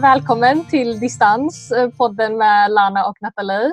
[0.00, 3.66] Välkommen till Distans, eh, podden med Lana och Nathalie.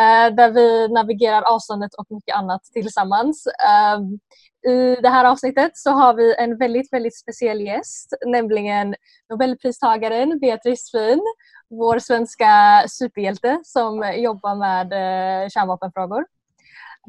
[0.00, 3.46] Eh, där vi navigerar avståndet och mycket annat tillsammans.
[3.68, 4.18] Ehm,
[4.72, 8.94] I det här avsnittet så har vi en väldigt, väldigt speciell gäst, nämligen
[9.30, 11.22] Nobelpristagaren Beatrice Frin,
[11.70, 16.24] vår svenska superhjälte som jobbar med eh, kärnvapenfrågor.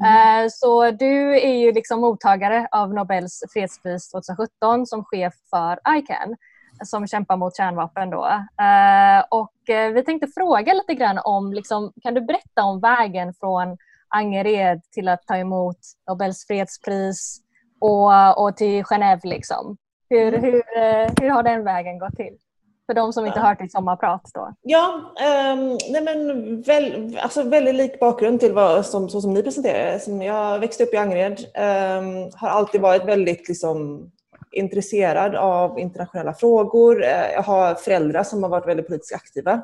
[0.04, 0.50] Mm.
[0.50, 6.36] Så du är ju liksom mottagare av Nobels fredspris 2017 som chef för ICAN
[6.82, 8.10] som kämpar mot kärnvapen.
[8.10, 8.26] Då.
[8.26, 13.34] Eh, och eh, vi tänkte fråga lite grann om, liksom, kan du berätta om vägen
[13.34, 13.76] från
[14.08, 17.40] Angered till att ta emot Nobels fredspris
[17.80, 19.20] och, och till Genève?
[19.24, 19.76] Liksom.
[20.10, 20.42] Hur, mm.
[20.42, 22.38] hur, eh, hur har den vägen gått till?
[22.86, 24.54] För de som inte hört ditt sommarprat då.
[24.62, 25.12] Ja,
[25.52, 30.24] um, nej men väl, alltså väldigt lik bakgrund till vad som, som ni presenterade.
[30.24, 34.10] Jag växte upp i Angered, um, har alltid varit väldigt liksom,
[34.52, 37.04] intresserad av internationella frågor.
[37.04, 39.62] Eh, jag har föräldrar som har varit väldigt politiskt aktiva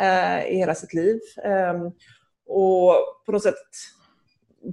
[0.00, 1.20] eh, i hela sitt liv.
[1.44, 1.86] Ehm,
[2.46, 2.94] och
[3.26, 3.54] på något sätt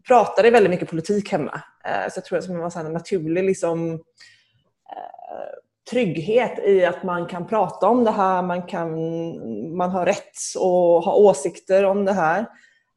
[0.08, 1.61] pratade väldigt mycket politik hemma.
[1.86, 4.00] Eh, så jag tror att det var en naturlig liksom, eh,
[5.92, 8.92] trygghet i att man kan prata om det här, man, kan,
[9.78, 12.45] man har rätt att ha åsikter om det här.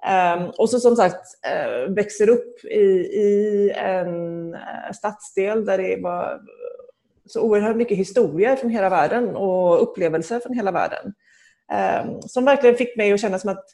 [0.04, 2.84] Um, och så som sagt uh, växer upp i,
[3.20, 6.40] i en uh, stadsdel där det var
[7.26, 11.14] så oerhört mycket historier från hela världen och upplevelser från hela världen.
[12.04, 13.64] Um, som verkligen fick mig att känna som att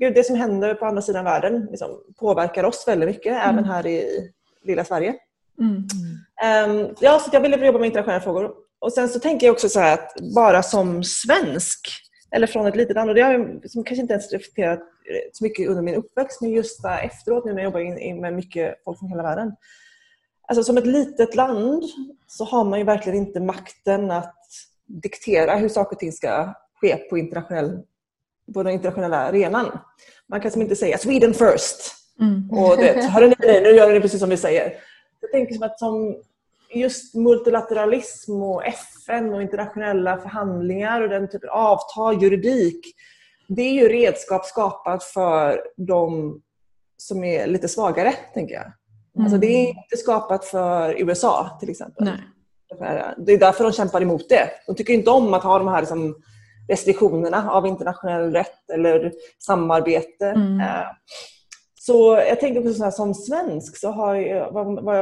[0.00, 3.48] gud, det som händer på andra sidan världen liksom, påverkar oss väldigt mycket, mm.
[3.50, 4.30] även här i
[4.64, 5.14] lilla Sverige.
[5.60, 5.76] Mm.
[6.70, 8.52] Um, ja, så jag ville jobba med internationella frågor.
[8.78, 11.88] Och sen så tänker jag också så att bara som svensk
[12.30, 13.10] eller från ett litet land.
[13.10, 14.80] Och det har jag som kanske inte ens reflekterat
[15.32, 18.98] så mycket under min uppväxt men just efteråt nu när jag jobbar med mycket folk
[18.98, 19.52] från hela världen.
[20.48, 21.84] Alltså som ett litet land
[22.26, 24.40] så har man ju verkligen inte makten att
[24.86, 27.82] diktera hur saker och ting ska ske på, internationell,
[28.54, 29.78] på den internationella arenan.
[30.28, 31.94] Man kan som inte säga Sweden first.
[32.20, 32.50] Mm.
[32.50, 33.34] Och det, hörde ni?
[33.60, 34.72] Nu gör ni precis som vi säger.
[35.20, 36.22] Jag tänker som att som
[36.74, 42.94] just multilateralism och FN och internationella förhandlingar och den typen av avtal, juridik,
[43.48, 46.34] det är ju redskap skapat för de
[46.96, 48.64] som är lite svagare, tänker jag.
[48.64, 49.24] Mm.
[49.24, 52.04] Alltså det är inte skapat för USA till exempel.
[52.04, 52.18] Nej.
[53.16, 54.50] Det är därför de kämpar emot det.
[54.66, 56.16] De tycker inte om att ha de här liksom,
[56.68, 60.26] restriktionerna av internationell rätt eller samarbete.
[60.26, 60.60] Mm.
[60.60, 60.86] Eh,
[61.80, 64.96] så jag tänker på så här, som svensk så har jag, vad, vad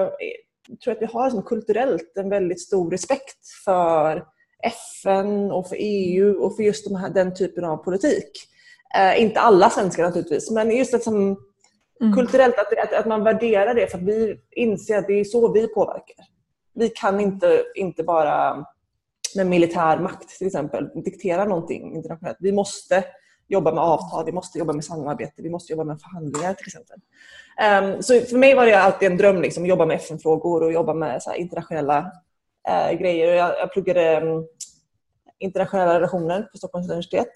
[0.68, 4.24] jag tror att vi har som kulturellt en väldigt stor respekt för
[4.62, 8.48] FN och för EU och för just de här, den typen av politik.
[8.98, 11.36] Eh, inte alla svenskar naturligtvis, men just att som,
[12.00, 12.14] mm.
[12.14, 15.52] kulturellt att, att, att, man värderar det för att vi inser att det är så
[15.52, 16.16] vi påverkar.
[16.74, 18.66] Vi kan inte, inte bara
[19.36, 22.36] med militär makt till exempel diktera någonting internationellt.
[22.40, 23.04] Vi måste
[23.48, 26.98] jobba med avtal, vi måste jobba med samarbete, vi måste jobba med förhandlingar till exempel.
[27.96, 30.72] Um, så för mig var det alltid en dröm liksom, att jobba med FN-frågor och
[30.72, 32.12] jobba med så internationella
[32.68, 33.34] uh, grejer.
[33.34, 34.46] Jag, jag pluggade um,
[35.38, 37.32] internationella relationer på Stockholms universitet.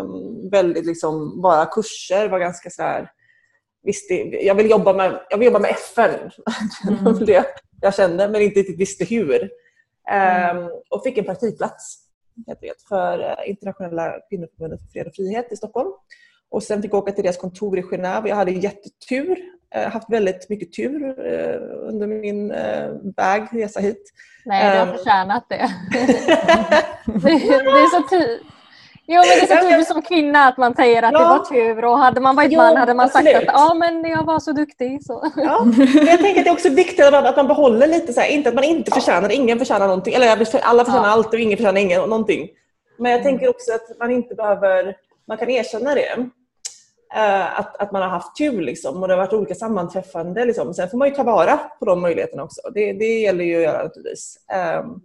[0.00, 3.10] Um, väldigt liksom, bara kurser var ganska så här,
[3.82, 4.10] visst,
[4.42, 6.30] jag, vill jobba med, jag vill jobba med FN.
[6.88, 7.18] Mm.
[7.26, 7.46] det
[7.80, 9.50] jag kände, men inte riktigt visste hur.
[10.10, 10.70] Mm.
[10.90, 11.98] och fick en praktikplats
[12.88, 15.90] för eh, Internationella kvinnoförbundet för fred och frihet i Stockholm.
[16.50, 18.28] Och sen fick jag åka till deras kontor i Genève.
[18.28, 19.36] Jag hade jättetur, eh,
[19.74, 22.48] haft väldigt mycket tur eh, under min
[23.16, 24.12] väg, resa hit.
[24.44, 24.96] Nej, du har ehm.
[24.96, 25.56] förtjänat det.
[27.06, 28.40] det, är så tur.
[29.06, 31.18] Jo men det är så typiskt som kvinna att man säger att ja.
[31.18, 33.32] det var tur och hade man varit jo, man hade man absolut.
[33.32, 35.04] sagt att ja men jag var så duktig.
[35.04, 35.30] Så.
[35.36, 35.64] Ja.
[35.64, 38.48] Men jag tänker att det är också viktigt att man behåller lite så här, inte
[38.48, 40.14] att man inte förtjänar ingen förtjänar någonting.
[40.14, 40.28] Eller
[40.62, 41.12] alla förtjänar ja.
[41.12, 42.48] allt och ingen förtjänar ingen, någonting.
[42.98, 44.96] Men jag tänker också att man inte behöver,
[45.28, 46.28] man kan erkänna det.
[47.16, 50.44] Uh, att, att man har haft tur liksom, och det har varit olika sammanträffande.
[50.44, 50.74] Liksom.
[50.74, 52.60] Sen får man ju ta vara på de möjligheterna också.
[52.74, 54.38] Det, det gäller ju att göra naturligtvis.
[54.80, 55.02] Um,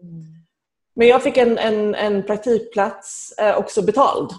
[0.95, 4.31] men jag fick en, en, en praktikplats eh, också betald.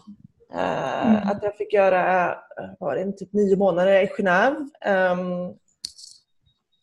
[0.55, 1.29] Eh, mm.
[1.29, 2.35] Att jag fick göra
[2.79, 4.57] var det, typ nio månader i Genève.
[5.13, 5.55] Um,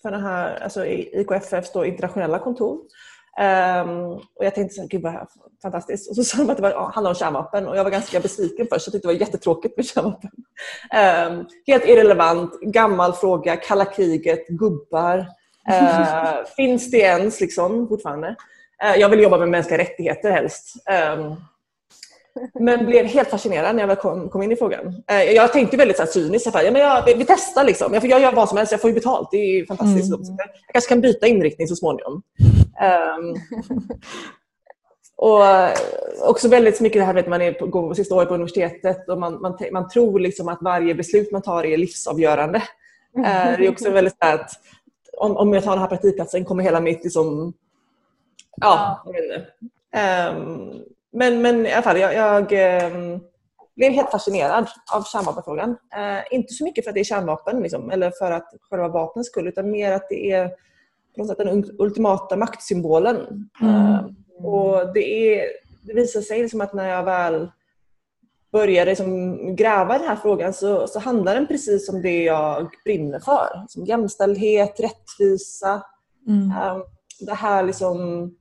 [0.01, 2.79] för den här, alltså IKFFs internationella kontor.
[3.39, 5.27] Um, och jag tänkte så här, gud vad
[5.61, 6.09] fantastiskt.
[6.09, 8.67] Och så sa de att det var, handlade om kärnvapen och jag var ganska besviken
[8.71, 8.87] först.
[8.87, 10.31] Jag tyckte det var jättetråkigt med kärnvapen.
[11.29, 15.17] Um, helt irrelevant, gammal fråga, kalla kriget, gubbar.
[15.71, 18.35] Uh, finns det ens liksom fortfarande?
[18.83, 20.73] Eh, jag vill jobba med mänskliga rättigheter helst.
[20.89, 21.35] Ehm,
[22.59, 25.03] men blev helt fascinerad när jag kom, kom in i frågan.
[25.07, 26.49] Eh, jag tänkte väldigt så här cyniskt.
[26.53, 27.93] Ja, men jag, vi testar liksom.
[27.93, 29.27] Jag, jag gör vad som helst, jag får ju betalt.
[29.31, 30.13] Det är fantastiskt.
[30.13, 30.35] Mm.
[30.37, 32.21] Jag kanske kan byta inriktning så småningom.
[33.19, 33.35] Um,
[35.17, 35.43] och
[36.29, 38.33] också väldigt mycket det här med att man är på, går på sista året på
[38.33, 42.57] universitetet och man, man, man tror liksom att varje beslut man tar är livsavgörande.
[43.17, 44.49] Eh, det är också väldigt så att
[45.17, 47.53] om, om jag tar den här praktikplatsen kommer hela mitt liksom,
[48.55, 49.47] ja, jag inte.
[50.39, 50.85] Um,
[51.15, 52.41] men, men i alla fall, jag, jag
[52.93, 53.21] um,
[53.75, 55.69] blev helt fascinerad av kärnvapenfrågan.
[55.69, 59.27] Uh, inte så mycket för att det är kärnvapen liksom, eller för att själva vapnens
[59.27, 60.47] skull utan mer att det är
[61.15, 63.49] på något sätt den ultimata maktsymbolen.
[63.61, 63.75] Mm.
[63.75, 64.05] Uh,
[64.45, 65.47] och det, är,
[65.81, 67.51] det visar sig liksom att när jag väl
[68.51, 72.69] började liksom gräva i den här frågan så, så handlar den precis om det jag
[72.83, 73.65] brinner för.
[73.67, 75.83] Som jämställdhet, rättvisa,
[76.27, 76.75] mm.
[76.75, 76.83] um,
[77.19, 78.31] det här liksom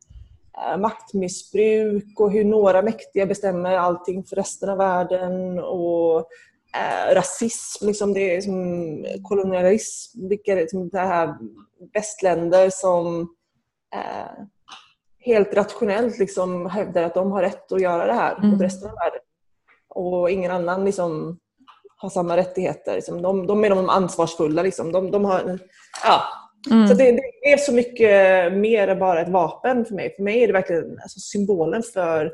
[0.78, 8.14] maktmissbruk och hur några mäktiga bestämmer allting för resten av världen och uh, rasism, liksom
[8.14, 11.34] det är liksom kolonialism, vilka, liksom det här
[11.94, 13.20] västländer som
[13.94, 14.44] uh,
[15.18, 18.50] helt rationellt liksom hävdar att de har rätt att göra det här mm.
[18.50, 19.20] mot resten av världen
[19.88, 21.38] och ingen annan liksom
[21.96, 22.94] har samma rättigheter.
[22.94, 23.22] Liksom.
[23.22, 24.62] De, de är de ansvarsfulla.
[24.62, 24.92] Liksom.
[24.92, 25.58] De, de har,
[26.04, 26.22] ja.
[26.70, 26.88] Mm.
[26.88, 30.14] Så det, det, är så mycket mer än bara ett vapen för mig.
[30.16, 32.32] För mig är det verkligen alltså, symbolen för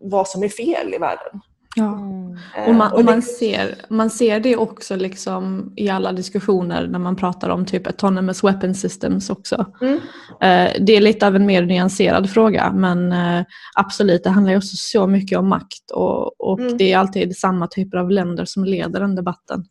[0.00, 1.40] vad som är fel i världen.
[1.76, 1.98] Ja.
[1.98, 2.36] Mm.
[2.68, 7.16] Och, man, och man, ser, man ser det också liksom i alla diskussioner när man
[7.16, 9.66] pratar om typ autonomous weapon systems också.
[9.80, 9.94] Mm.
[10.40, 13.44] Eh, det är lite av en mer nyanserad fråga men eh,
[13.74, 16.76] absolut det handlar ju också så mycket om makt och, och mm.
[16.76, 19.64] det är alltid samma typer av länder som leder den debatten.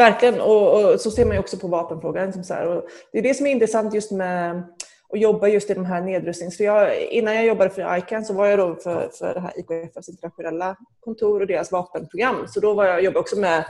[0.00, 2.26] Verkligen och, och så ser man ju också på vapenfrågan.
[2.26, 4.62] Liksom så och det är det som är intressant just med
[5.08, 6.56] och jobba just i de här nedrustnings...
[6.56, 9.52] För jag, innan jag jobbade för ICAN så var jag då för, för det här
[9.56, 12.36] IKFs internationella kontor och deras vapenprogram.
[12.48, 13.64] Så då var jag, jobbade också med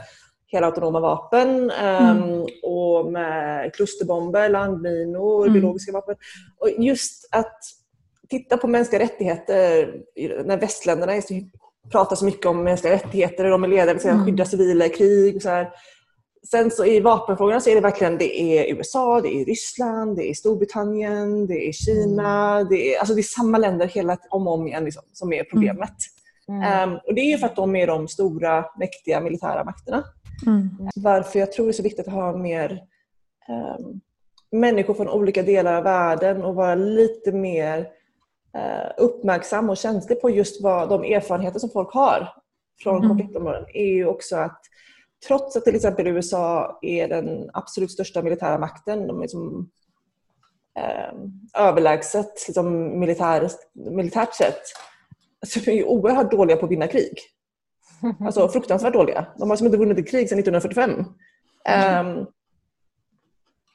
[0.47, 2.23] hela autonoma vapen mm.
[2.23, 5.53] um, och med klusterbomber, landminor, mm.
[5.53, 6.15] biologiska vapen.
[6.59, 7.59] Och just att
[8.29, 9.93] titta på mänskliga rättigheter
[10.45, 11.21] när västländerna
[11.91, 14.25] pratar så mycket om mänskliga rättigheter och de är ledare för att mm.
[14.25, 15.35] skydda civila i krig.
[15.35, 15.71] Och så här.
[16.47, 20.29] Sen så i vapenfrågorna så är det verkligen det är USA, det är Ryssland, det
[20.29, 22.55] är Storbritannien, det är Kina.
[22.55, 22.67] Mm.
[22.69, 25.43] Det är, alltså det är samma länder hela om och om igen liksom, som är
[25.43, 25.93] problemet.
[26.47, 26.89] Mm.
[26.89, 30.03] Um, och Det är för att de är de stora, mäktiga militära makterna.
[30.45, 30.69] Mm.
[30.95, 32.81] Varför jag tror det är så viktigt att ha mer
[33.79, 34.01] um,
[34.51, 37.79] människor från olika delar av världen och vara lite mer
[38.57, 42.29] uh, uppmärksam och känslig på just vad de erfarenheter som folk har
[42.83, 43.09] från mm.
[43.09, 44.61] konfliktområden är ju också att
[45.27, 49.69] trots att till exempel USA är den absolut största militära makten, de är som,
[50.79, 54.61] eh, överlägset liksom, militär, militärt sett,
[55.47, 57.17] så de är ju oerhört dåliga på att vinna krig.
[58.25, 59.25] Alltså fruktansvärt dåliga.
[59.37, 61.05] De har liksom inte vunnit ett krig sedan 1945.
[61.65, 62.07] Mm.
[62.07, 62.27] Um,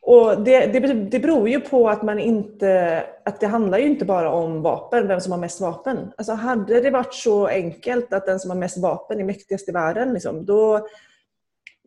[0.06, 4.04] och det, det, det beror ju på att man inte, att det handlar ju inte
[4.04, 6.12] bara om vapen, vem som har mest vapen.
[6.16, 9.72] Alltså hade det varit så enkelt att den som har mest vapen är mäktigast i
[9.72, 10.86] världen, liksom, då,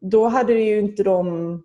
[0.01, 1.63] då hade ju inte de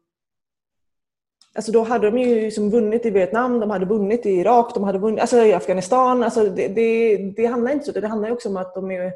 [1.57, 4.85] Alltså då hade de ju liksom vunnit i Vietnam, de hade vunnit i Irak, de
[4.85, 6.23] hade vunnit alltså i Afghanistan.
[6.23, 8.01] Alltså det, det, det handlar inte så.
[8.01, 9.11] Det handlar också om att de är,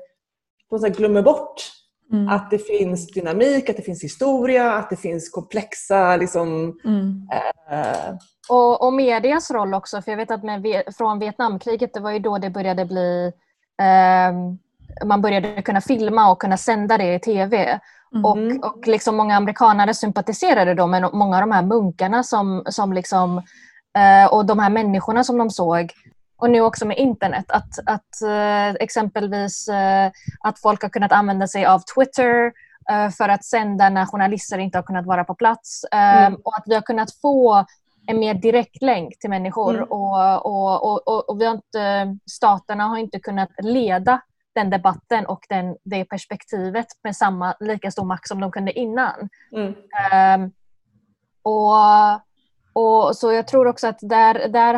[0.69, 1.71] på något sätt glömmer bort
[2.13, 2.29] mm.
[2.29, 6.17] att det finns dynamik, att det finns historia, att det finns komplexa...
[6.17, 7.29] Liksom, mm.
[7.71, 8.15] äh...
[8.49, 10.03] och, och medias roll också.
[10.03, 13.33] För jag vet att med, från Vietnamkriget, det var ju då det började bli...
[13.81, 14.33] Eh,
[15.07, 17.81] man började kunna filma och kunna sända det i TV.
[18.15, 18.25] Mm.
[18.25, 22.93] Och, och liksom många amerikanare sympatiserade då med många av de här munkarna som, som
[22.93, 23.39] liksom,
[23.99, 25.93] eh, och de här människorna som de såg.
[26.39, 30.11] Och nu också med internet, att, att eh, exempelvis eh,
[30.41, 32.53] att folk har kunnat använda sig av Twitter
[33.17, 35.85] för att sända när journalister inte har kunnat vara på plats.
[35.93, 36.35] Mm.
[36.35, 37.65] Och att vi har kunnat få
[38.07, 39.75] en mer direkt länk till människor.
[39.75, 39.89] Mm.
[39.89, 44.21] Och, och, och, och, vi har inte, staterna har inte kunnat leda
[44.59, 49.29] den debatten och den, det perspektivet med samma, lika stor makt som de kunde innan.
[49.53, 49.75] Mm.
[50.43, 50.53] Um,
[51.43, 51.75] och,
[52.73, 54.75] och Så jag tror också att där, där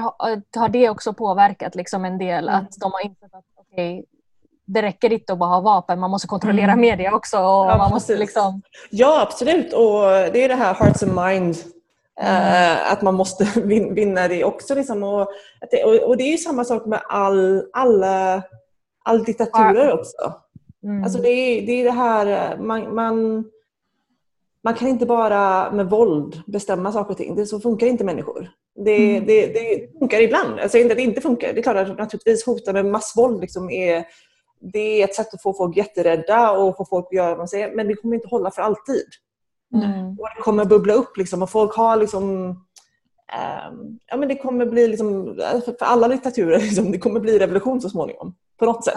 [0.60, 2.60] har det också påverkat liksom en del mm.
[2.60, 4.04] att de har insett att okay,
[4.66, 6.80] det räcker inte att bara ha vapen, man måste kontrollera mm.
[6.80, 7.36] media också.
[7.36, 8.62] Och ja, man måste liksom...
[8.90, 9.72] ja, absolut.
[9.72, 11.56] Och det är det här hearts and mind.
[12.20, 12.76] Mm.
[12.76, 13.44] Uh, att man måste
[13.94, 14.74] vinna det också.
[14.74, 15.02] Liksom.
[15.02, 15.20] Och,
[15.84, 18.42] och, och, det är ju samma sak med all, alla
[19.04, 20.34] all diktaturer också.
[20.82, 21.04] Mm.
[21.04, 23.44] Alltså det, är, det är det här, man, man,
[24.64, 27.34] man kan inte bara med våld bestämma saker och ting.
[27.34, 28.50] Det, så funkar inte människor.
[28.84, 29.26] Det, mm.
[29.26, 30.58] det, det funkar ibland.
[30.58, 31.52] Jag säger inte att det inte funkar.
[31.52, 34.04] Det är klart att naturligtvis hota med massvåld liksom är,
[34.60, 37.48] det är ett sätt att få folk jätterädda och få folk att göra vad man
[37.48, 37.76] säger.
[37.76, 39.04] Men det kommer inte hålla för alltid.
[39.74, 40.08] Mm.
[40.08, 42.56] Och det kommer bubbla upp liksom, och folk har liksom
[43.70, 47.80] Um, ja, men det kommer bli, liksom, för alla diktaturer, liksom, det kommer bli revolution
[47.80, 48.34] så småningom.
[48.60, 48.96] På något sätt.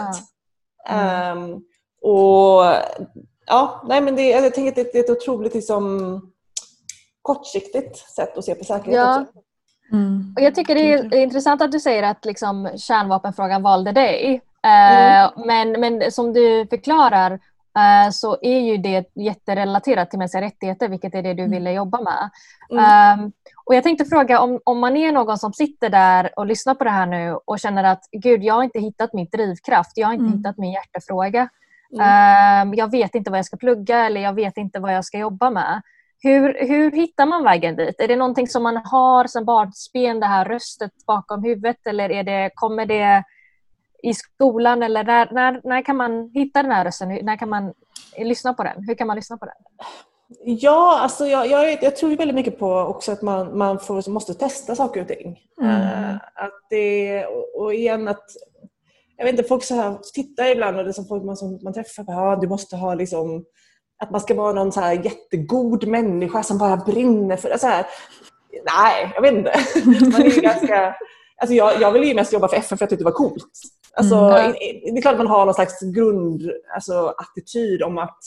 [0.88, 1.38] Mm.
[1.38, 1.64] Um,
[2.02, 2.64] och
[3.46, 6.20] ja, nej, men det, Jag tänker att det, det är ett otroligt liksom,
[7.22, 9.20] kortsiktigt sätt att se på säkerhet ja.
[9.20, 9.32] också.
[9.92, 10.34] Mm.
[10.36, 14.40] Och jag tycker det är intressant att du säger att liksom, kärnvapenfrågan valde dig.
[14.62, 15.24] Mm.
[15.24, 20.88] Uh, men, men som du förklarar uh, så är ju det jätterelaterat till mänskliga rättigheter,
[20.88, 21.50] vilket är det du mm.
[21.50, 22.30] ville jobba med.
[22.70, 23.32] Mm.
[23.66, 26.84] Och jag tänkte fråga om, om man är någon som sitter där och lyssnar på
[26.84, 30.14] det här nu och känner att gud, jag har inte hittat min drivkraft, jag har
[30.14, 30.38] inte mm.
[30.38, 31.48] hittat min hjärtefråga.
[31.92, 35.18] Um, jag vet inte vad jag ska plugga eller jag vet inte vad jag ska
[35.18, 35.82] jobba med.
[36.22, 38.00] Hur, hur hittar man vägen dit?
[38.00, 42.22] Är det någonting som man har sedan barnsben, det här röstet bakom huvudet eller är
[42.22, 43.24] det, kommer det
[44.02, 47.08] i skolan eller när, när, när kan man hitta den här rösten?
[47.08, 47.72] När kan man
[48.18, 48.84] lyssna på den?
[48.88, 49.54] Hur kan man lyssna på den?
[50.44, 54.34] Ja, alltså jag, jag, jag tror väldigt mycket på också att man, man får, måste
[54.34, 55.38] testa saker och ting.
[55.62, 55.80] Mm.
[55.80, 58.24] Uh, att det, och igen att
[59.16, 61.72] jag vet inte, folk så här, tittar ibland och det som folk man, som man
[61.72, 63.44] träffar, ja, du måste ha liksom
[64.02, 67.58] att man ska vara någon så här jättegod människa som bara brinner för det.
[67.58, 67.86] Så här,
[68.52, 69.52] nej, jag vet inte.
[70.12, 70.96] Man är ganska,
[71.36, 73.28] alltså jag, jag ville ju mest jobba för FN för att jag tyckte det var
[73.28, 73.50] coolt.
[73.96, 74.52] Alltså, mm.
[74.82, 78.18] Det är klart att man har någon slags grundattityd alltså, om att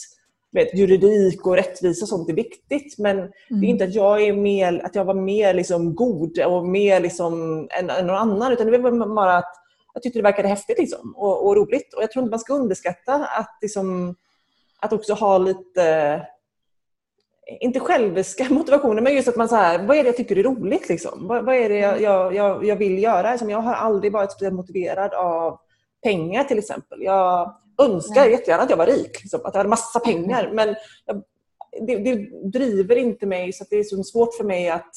[0.50, 2.98] vet, juridik och rättvisa och sånt är viktigt.
[2.98, 3.30] Men mm.
[3.48, 3.70] det är mm.
[3.70, 7.90] inte att jag, är mer, att jag var mer liksom god och mer liksom än,
[7.90, 8.52] än någon annan.
[8.52, 9.54] Utan det var bara att
[9.94, 11.94] jag tyckte det verkade häftigt liksom, och, och, roligt.
[11.94, 14.14] Och jag tror inte man ska underskatta att liksom,
[14.80, 16.22] att också ha lite,
[17.60, 20.42] inte själviska motivationer, men just att man så här, vad är det jag tycker är
[20.42, 20.88] roligt?
[20.88, 21.26] Liksom?
[21.28, 23.38] Vad, vad är det jag, jag, jag, jag vill göra?
[23.48, 25.58] Jag har aldrig varit speciellt motiverad av
[26.02, 27.02] pengar till exempel.
[27.02, 28.30] Jag önskar Nej.
[28.30, 30.50] jättegärna att jag var rik, liksom, att jag hade massa pengar.
[30.52, 31.22] Men jag,
[31.86, 32.14] det, det,
[32.52, 34.94] driver inte mig så det är så svårt för mig att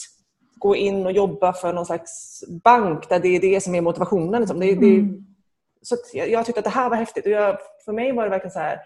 [0.57, 4.41] gå in och jobba för någon slags bank där det är det som är motivationen.
[4.41, 4.59] Liksom.
[4.59, 5.07] Det, mm.
[5.07, 5.19] det,
[5.81, 7.25] så jag, jag tyckte att det här var häftigt.
[7.25, 8.79] Och jag, för mig var det verkligen så här,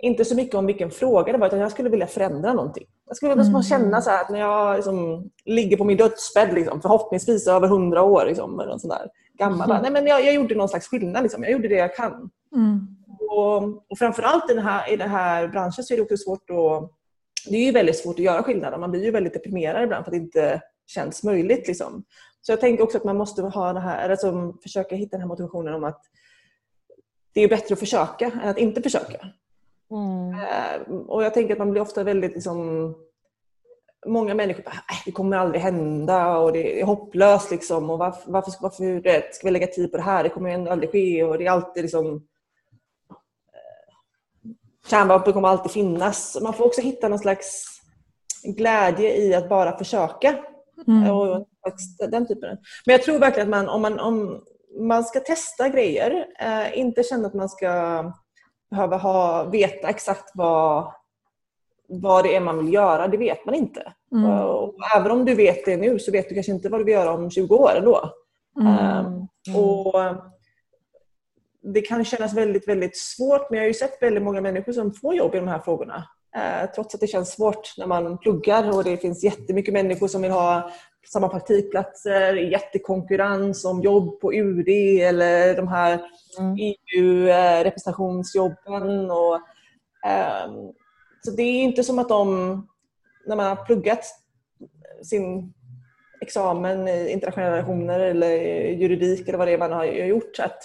[0.00, 2.86] inte så mycket om vilken fråga det var utan jag skulle vilja förändra någonting.
[3.06, 3.62] Jag skulle vilja mm.
[3.62, 8.24] känna så att när jag liksom, ligger på min dödsbädd, liksom, förhoppningsvis över hundra år,
[8.26, 9.70] liksom, eller sån där, gammal.
[9.70, 9.82] Mm.
[9.82, 11.22] Nej, men jag, jag, gjorde någon slags skillnad.
[11.22, 11.42] Liksom.
[11.42, 12.30] Jag gjorde det jag kan.
[12.54, 12.96] Mm.
[13.30, 16.50] Och, och framförallt i den, här, i den här branschen så är det också svårt
[16.50, 16.90] att...
[17.46, 18.80] Det är ju väldigt svårt att göra skillnad.
[18.80, 21.68] Man blir ju väldigt deprimerad ibland för att det inte känns möjligt.
[21.68, 22.04] Liksom.
[22.40, 25.28] Så jag tänker också att man måste ha det här, alltså, försöka hitta den här
[25.28, 26.00] motivationen om att
[27.32, 29.26] det är bättre att försöka än att inte försöka.
[29.90, 30.40] Mm.
[30.40, 32.94] Eh, och jag tänker att man blir ofta väldigt liksom,
[34.06, 38.32] Många människor bara, äh, det kommer aldrig hända och det är hopplöst liksom och varför,
[38.32, 40.22] varför, varför det, ska vi lägga tid på det här?
[40.22, 42.26] Det kommer ju aldrig ske och det är alltid liksom
[44.90, 46.38] Kärnvapen kommer alltid finnas.
[46.42, 47.64] Man får också hitta någon slags
[48.44, 50.36] glädje i att bara försöka.
[50.86, 51.10] Mm.
[51.10, 51.46] Och
[52.10, 52.58] den typen.
[52.86, 54.40] Men jag tror verkligen att man, om, man, om
[54.80, 58.12] man ska testa grejer, eh, inte känna att man ska
[58.70, 60.92] behöva ha, veta exakt vad,
[61.88, 63.08] vad det är man vill göra.
[63.08, 63.92] Det vet man inte.
[64.12, 64.30] Mm.
[64.30, 66.94] Och även om du vet det nu så vet du kanske inte vad du vill
[66.94, 68.10] göra om 20 år ändå.
[68.60, 69.06] Mm.
[69.06, 69.94] Um, och
[71.62, 74.92] det kan kännas väldigt, väldigt svårt men jag har ju sett väldigt många människor som
[74.92, 76.08] får jobb i de här frågorna.
[76.36, 80.22] Uh, trots att det känns svårt när man pluggar och det finns jättemycket människor som
[80.22, 80.70] vill ha
[81.12, 84.68] samma praktikplatser, jättekonkurrens om jobb på UD
[85.00, 86.00] eller de här
[86.38, 86.56] mm.
[86.56, 89.10] EU-representationsjobben.
[89.10, 89.40] Och, um,
[91.24, 92.68] så det är inte som att de,
[93.26, 94.04] när man har pluggat
[95.02, 95.54] sin
[96.20, 98.30] examen i internationella relationer eller
[98.68, 100.62] juridik eller vad det är man har gjort, att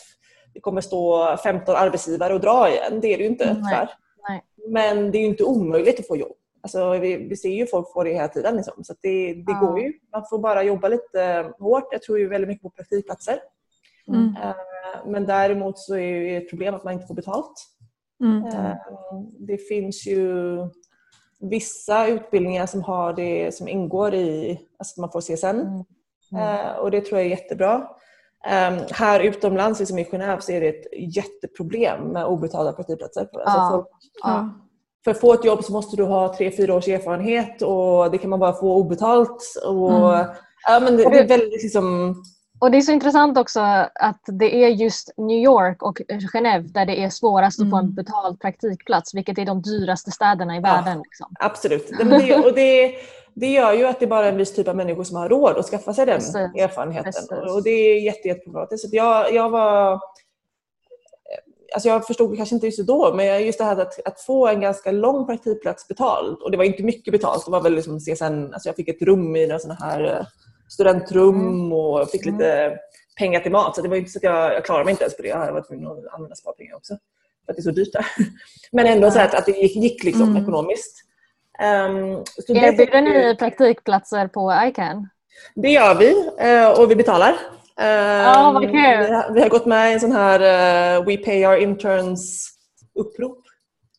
[0.53, 2.99] det kommer stå 15 arbetsgivare och dra igen.
[3.01, 3.87] Det är det ju inte, Nej.
[4.29, 4.43] Nej.
[4.67, 6.35] Men det är ju inte omöjligt att få jobb.
[6.63, 8.55] Alltså, vi, vi ser ju folk få det hela tiden.
[8.55, 8.83] Liksom.
[8.83, 9.59] Så det, det ja.
[9.59, 9.93] går ju.
[10.11, 11.87] Man får bara jobba lite hårt.
[11.91, 13.39] Jag tror ju väldigt mycket på praktikplatser.
[14.07, 14.27] Mm.
[14.27, 14.53] Uh,
[15.05, 17.53] men däremot så är det ett problem att man inte får betalt.
[18.23, 18.45] Mm.
[18.45, 18.75] Uh,
[19.39, 20.57] det finns ju
[21.39, 25.45] vissa utbildningar som har det som ingår i, alltså man får CSN.
[25.45, 25.85] Mm.
[26.35, 27.87] Uh, och det tror jag är jättebra.
[28.47, 33.21] Um, här utomlands, liksom i Genève, så är det ett jätteproblem med obetalda praktikplatser.
[33.21, 33.69] Alltså ja.
[33.71, 33.87] folk,
[34.23, 34.49] ja
[35.03, 38.17] för att få ett jobb så måste du ha tre, fyra års erfarenhet och det
[38.17, 39.55] kan man bara få obetalt.
[39.65, 40.27] Och, mm.
[40.67, 42.15] ja, men det, det, är väldigt liksom...
[42.59, 43.59] Och det är så intressant också
[43.95, 46.01] att det är just New York och
[46.33, 47.67] Genève där det är svårast mm.
[47.67, 47.95] att få en mm.
[47.95, 50.97] betald praktikplats, vilket är de dyraste städerna i världen.
[50.97, 51.27] Liksom.
[51.39, 51.89] Absolut.
[51.99, 52.95] Det, och det,
[53.35, 55.57] det gör ju att det bara är en viss typ av människor som har råd
[55.57, 56.35] att skaffa sig den Precis.
[56.35, 57.13] erfarenheten.
[57.13, 57.55] Precis.
[57.55, 58.93] Och det är jätte, jätteproblematiskt.
[58.93, 59.99] Jag, jag var
[61.73, 64.61] alltså jag förstod kanske inte just då, men just det här att, att få en
[64.61, 66.37] ganska lång praktikplats betald.
[66.41, 67.45] Och det var inte mycket betalt.
[67.45, 70.27] Det var väl liksom CSN, alltså jag fick ett rum i en sån här
[70.69, 71.73] studentrum mm.
[71.73, 72.77] och fick lite mm.
[73.17, 73.75] pengar till mat.
[73.75, 75.29] Så det var inte så att jag, jag klarade mig inte ens på det.
[75.29, 76.97] Jag hade varit tvungen att använda sparpengar också.
[77.45, 78.05] För att det är så dyrt där.
[78.71, 80.43] Men ändå så att, att det gick, gick liksom mm.
[80.43, 81.05] ekonomiskt.
[81.59, 85.09] Um, Erbjuder ni praktikplatser på ICANN?
[85.55, 87.29] Det gör vi uh, och vi betalar.
[87.29, 89.33] Um, oh, vad kul.
[89.33, 90.39] Vi, har, gått med i en sån här
[90.99, 92.49] uh, We Pay Our Interns
[92.99, 93.39] upprop.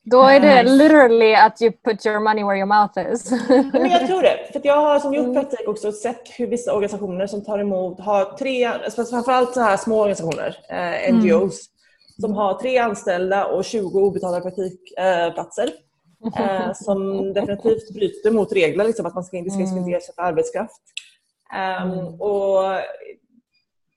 [0.07, 3.31] Då är det literally att you put your money where your mouth is.
[3.73, 4.49] Men jag tror det.
[4.53, 5.35] För jag har som gjort mm.
[5.35, 9.77] praktik också sett hur vissa organisationer som tar emot har tre, alltså framförallt så här
[9.77, 12.21] små organisationer, eh, NGOs, mm.
[12.21, 15.65] som har tre anställda och 20 obetalda praktikplatser.
[15.65, 15.73] Eh,
[16.39, 20.83] eh, som definitivt bryter mot regler, liksom, att man ska, inte ska inte ersätta arbetskraft.
[21.83, 22.63] Um, och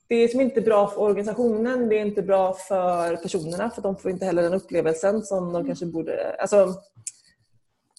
[0.10, 3.98] det är som inte bra för organisationen, det är inte bra för personerna för de
[3.98, 5.68] får inte heller den upplevelsen som de mm.
[5.68, 6.36] kanske borde...
[6.40, 6.58] Alltså,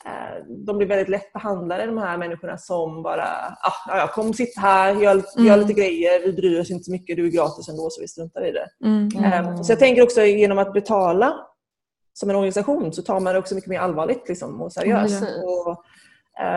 [0.04, 3.26] eh, de blir väldigt lätt behandlade de här människorna som bara
[3.60, 5.46] ah, ja, kom sitt här, gör, mm.
[5.46, 8.08] gör lite grejer, vi bryr oss inte så mycket, du är gratis ändå så vi
[8.08, 8.68] struntar i det.
[8.84, 9.08] Mm.
[9.24, 9.64] Mm.
[9.64, 11.47] Så jag tänker också genom att betala
[12.18, 15.22] som en organisation så tar man det också mycket mer allvarligt liksom, och seriöst.
[15.22, 15.68] Och,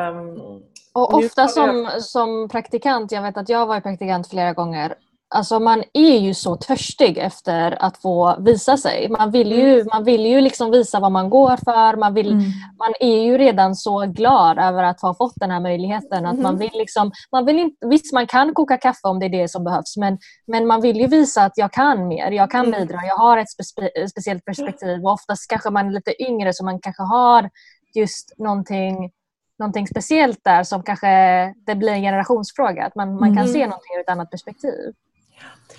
[0.10, 0.62] um,
[0.94, 4.96] och ofta som, som praktikant, jag vet att jag har varit praktikant flera gånger
[5.34, 9.10] Alltså man är ju så törstig efter att få visa sig.
[9.10, 9.88] Man vill ju, mm.
[9.94, 11.98] man vill ju liksom visa vad man går för.
[11.98, 12.44] Man, vill, mm.
[12.80, 16.26] man är ju redan så glad över att ha fått den här möjligheten.
[16.26, 16.58] Att man mm.
[16.58, 19.64] vill liksom, man vill inte, visst, man kan koka kaffe om det är det som
[19.64, 22.32] behövs men, men man vill ju visa att jag kan mer.
[22.32, 22.80] Jag kan mm.
[22.80, 23.00] bidra.
[23.08, 25.06] Jag har ett spe, speciellt perspektiv.
[25.06, 27.50] Och oftast kanske man är lite yngre så man kanske har
[27.94, 29.12] just någonting
[29.60, 31.08] någonting speciellt där som kanske
[31.66, 32.86] det blir en generationsfråga.
[32.86, 33.54] Att man, man kan mm.
[33.54, 34.94] se någonting ur ett annat perspektiv.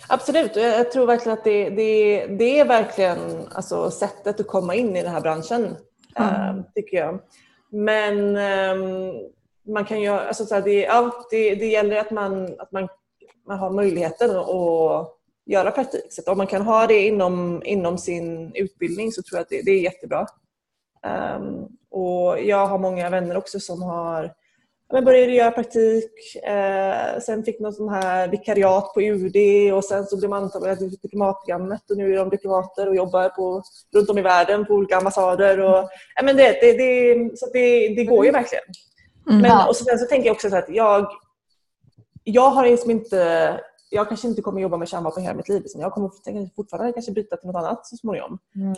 [0.08, 4.96] Absolut, jag tror verkligen att det, det, det är verkligen alltså, sättet att komma in
[4.96, 5.76] i den här branschen,
[6.14, 6.62] mm.
[6.74, 7.20] tycker jag.
[7.70, 9.14] Men ähm,
[9.66, 12.88] man kan ju, alltså, så här, det, ja, det, det gäller att man, att man,
[13.46, 16.06] man har möjligheten att göra praktik.
[16.10, 19.62] Så om man kan ha det inom, inom sin utbildning så tror jag att det,
[19.62, 20.26] det är jättebra.
[21.36, 24.34] Um, och jag har många vänner också som har
[24.96, 29.36] jag började göra praktik, eh, sen fick någon sån här vikariat på UD
[29.72, 33.28] och sen så blev man antagen till diplomatprogrammet och nu är de diplomater och jobbar
[33.28, 33.62] på,
[33.94, 35.60] runt om i världen på olika ambassader.
[35.60, 38.64] Och, ja, men det, det, det, så det, det går ju verkligen.
[39.30, 39.42] Mm.
[39.42, 41.06] Men, och sen så tänker jag också så att jag,
[42.24, 43.60] jag har liksom inte
[43.92, 45.62] jag kanske inte kommer jobba med kärnvapen hela mitt liv.
[45.74, 46.10] Jag kommer
[46.56, 48.38] fortfarande kanske byta till något annat så småningom.
[48.56, 48.74] Mm.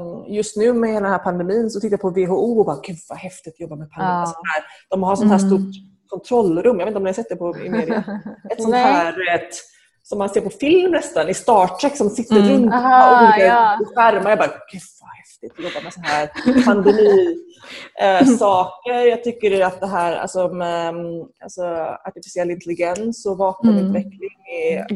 [0.00, 2.96] Um, just nu med den här pandemin så tittar jag på WHO och bara gud
[3.08, 4.16] vad häftigt att jobba med pandemin.
[4.16, 5.72] Alltså här, de har sånt här stort mm.
[6.08, 7.98] kontrollrum, jag vet inte om ni har sett det på, i media.
[8.50, 9.54] Ett sånt här ett,
[10.02, 12.48] som man ser på film nästan i Star Trek som sitter mm.
[12.48, 13.78] runt Aha, olika ja.
[13.94, 14.30] skärmar.
[14.30, 15.10] Jag bara gud vad
[15.42, 16.30] häftigt att jobba med så här
[16.64, 18.92] pandemisaker.
[18.92, 20.94] Eh, jag tycker att det här alltså, med,
[21.40, 21.62] alltså,
[22.06, 24.30] artificiell intelligens och vapenutveckling
[24.62, 24.86] är, mm.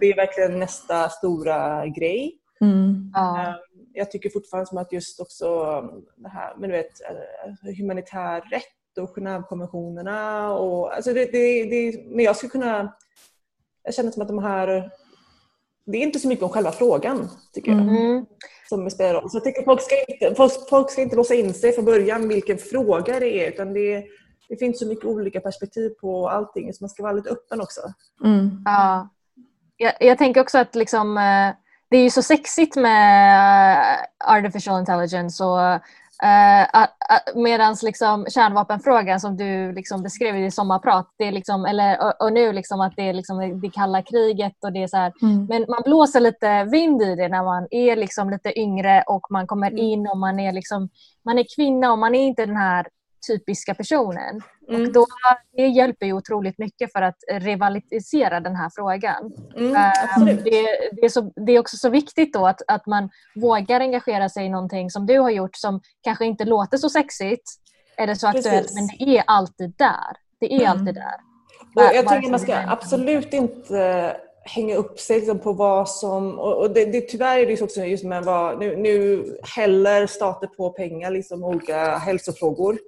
[0.00, 2.38] det är verkligen nästa stora grej.
[2.60, 2.74] Mm.
[2.74, 3.12] Um,
[3.92, 5.46] jag tycker fortfarande som att just också
[6.16, 12.24] det här du vet, eh, humanitär rätt och Genèvekonventionerna och alltså det, det, det, men
[12.24, 12.94] jag skulle kunna
[13.82, 14.90] jag känner som att de här
[15.86, 17.80] det är inte så mycket om själva frågan tycker jag.
[17.80, 18.26] Mm
[18.68, 19.30] som spelar roll.
[19.30, 22.28] Så jag tycker folk ska, inte, folk, folk ska inte låsa in sig från början
[22.28, 24.04] vilken fråga det är utan det,
[24.48, 27.80] det finns så mycket olika perspektiv på allting så man ska vara lite öppen också.
[28.24, 28.62] Mm.
[28.64, 29.08] Ja.
[29.76, 31.54] Jag, jag, tänker också att liksom, eh,
[31.90, 35.80] det är ju så sexigt med artificial intelligence och
[36.24, 36.86] Uh,
[37.34, 42.24] Medan liksom kärnvapenfrågan som du liksom beskrev i din sommarprat, det är liksom, eller, och,
[42.24, 45.12] och, nu liksom att det är liksom det kalla kriget och det är så här,
[45.22, 45.46] mm.
[45.46, 49.46] men man blåser lite vind i det när man är liksom lite yngre och man
[49.46, 49.78] kommer mm.
[49.78, 50.88] in och man är, liksom,
[51.24, 52.86] man är kvinna och man är inte den här
[53.28, 54.40] typiska personen.
[54.68, 54.82] Mm.
[54.82, 55.06] Och då,
[55.56, 59.32] det hjälper ju otroligt mycket för att rivalisera den här frågan.
[59.56, 59.74] Mm,
[60.18, 63.80] um, det, det, är så, det är också så viktigt då att, att man vågar
[63.80, 67.52] engagera sig i någonting som du har gjort som kanske inte låter så sexigt
[67.96, 70.16] eller så aktuellt men det är alltid där.
[70.40, 70.70] Det är mm.
[70.70, 71.14] alltid där.
[71.74, 74.16] Och jag tycker man ska absolut inte
[74.48, 76.38] hänga upp sig liksom på vad som...
[76.38, 78.58] Och det, det, tyvärr är det också just med vad...
[78.58, 79.24] Nu, nu
[79.56, 82.78] häller stater på pengar, liksom olika hälsofrågor.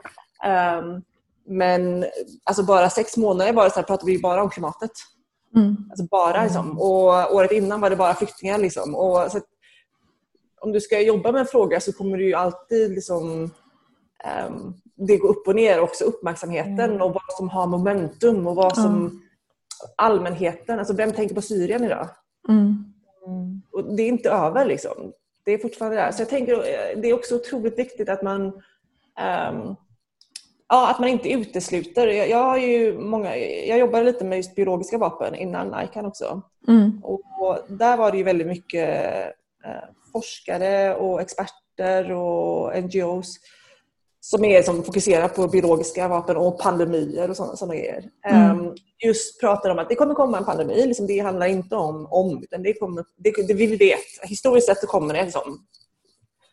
[0.47, 1.03] Um,
[1.48, 2.06] men
[2.44, 4.90] alltså bara sex månader var det så här, pratade vi bara om klimatet.
[5.56, 5.76] Mm.
[5.90, 6.78] Alltså bara liksom.
[6.78, 8.58] Och året innan var det bara flyktingar.
[8.58, 8.94] Liksom.
[8.94, 9.40] Och, så
[10.61, 13.50] om du ska jobba med en fråga så kommer du ju alltid liksom,
[14.48, 17.02] um, det går upp och ner också uppmärksamheten mm.
[17.02, 19.20] och vad som har momentum och vad som mm.
[19.96, 22.08] allmänheten, alltså vem tänker på Syrien idag?
[22.48, 22.84] Mm.
[23.72, 25.12] Och det är inte över liksom.
[25.44, 26.12] Det är fortfarande där.
[26.12, 26.56] Så jag tänker
[26.96, 29.76] det är också otroligt viktigt att man um,
[30.68, 32.07] ja, att man inte utesluter.
[32.07, 36.42] Jag, jag, har ju många, jag jobbade lite med just biologiska vapen innan ICAN också.
[36.68, 37.00] Mm.
[37.04, 38.88] Och, och, där var det ju väldigt mycket
[39.64, 43.38] eh, forskare och experter och NGOs
[44.20, 48.04] som är som fokuserar på biologiska vapen och pandemier och sådana, sådana grejer.
[48.31, 48.61] Mm.
[48.61, 50.87] Um, just pratar om att det kommer komma en pandemi.
[50.87, 53.98] Liksom det handlar inte om om, utan det, kommer, det, det vi vet.
[54.22, 55.24] Historiskt sett så kommer det.
[55.24, 55.66] Liksom.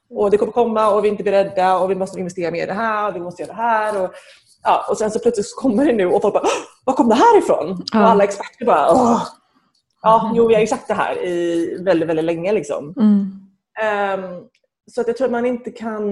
[0.09, 2.65] Och det kommer komma och vi är inte beredda och vi måste investera mer i
[2.65, 4.03] det här och vi måste göra det här.
[4.03, 4.11] Och,
[4.63, 6.43] ja, och sen så plötsligt så kommer det nu och folk bara
[6.85, 7.83] Var kom det här ifrån?
[7.93, 7.99] Ja.
[7.99, 9.27] Och alla experter bara Åh!
[10.01, 12.53] Ja, jo, vi har ju sagt det här i väldigt, väldigt länge.
[12.53, 12.93] Liksom.
[12.97, 14.25] Mm.
[14.25, 14.49] Um,
[14.91, 16.03] så att jag tror att man inte kan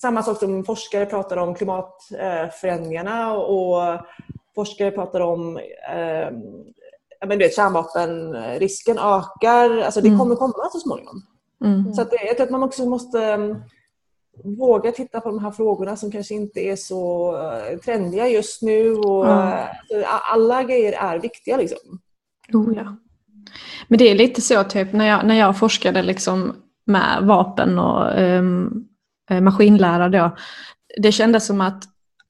[0.00, 4.00] samma sak som forskare pratar om klimatförändringarna och
[4.54, 6.30] forskare pratar om eh,
[7.26, 9.78] men vet, kärnvapenrisken ökar.
[9.78, 10.18] Alltså det mm.
[10.18, 11.22] kommer komma så småningom.
[11.64, 11.94] Mm.
[11.94, 13.62] Så att jag tror att man också måste um,
[14.44, 18.92] våga titta på de här frågorna som kanske inte är så uh, trendiga just nu.
[18.92, 19.66] Och, mm.
[20.32, 21.56] alla grejer är viktiga.
[21.56, 21.78] Liksom.
[22.52, 22.96] Oh, ja.
[23.88, 28.20] Men det är lite så typ när jag, när jag forskade liksom med vapen och
[28.20, 28.88] um,
[29.40, 30.36] maskinlära då.
[31.02, 31.84] Det kändes som att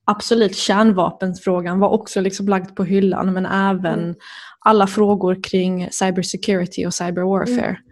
[0.05, 4.15] absolut kärnvapensfrågan var också liksom lagd på hyllan men även mm.
[4.59, 7.67] alla frågor kring cybersecurity och cyberwarfare.
[7.67, 7.83] Mm.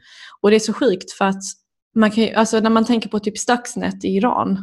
[0.44, 1.42] Och det är så sjukt för att
[1.94, 4.58] man kan, alltså när man tänker på typ Stuxnet i Iran,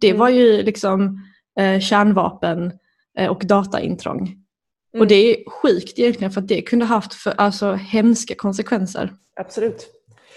[0.00, 0.20] det mm.
[0.20, 1.20] var ju liksom
[1.58, 2.72] eh, kärnvapen
[3.18, 4.18] eh, och dataintrång.
[4.18, 5.00] Mm.
[5.00, 9.14] Och det är sjukt egentligen för att det kunde haft för, alltså, hemska konsekvenser.
[9.40, 9.86] Absolut.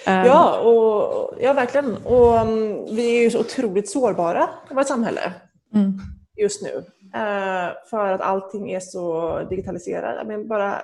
[0.07, 1.97] Um, ja, och, ja, verkligen.
[1.97, 5.33] Och um, vi är ju så otroligt sårbara i vårt samhälle
[5.75, 5.99] mm.
[6.37, 6.73] just nu.
[7.15, 10.27] Uh, för att allting är så digitaliserat.
[10.27, 10.81] Men bara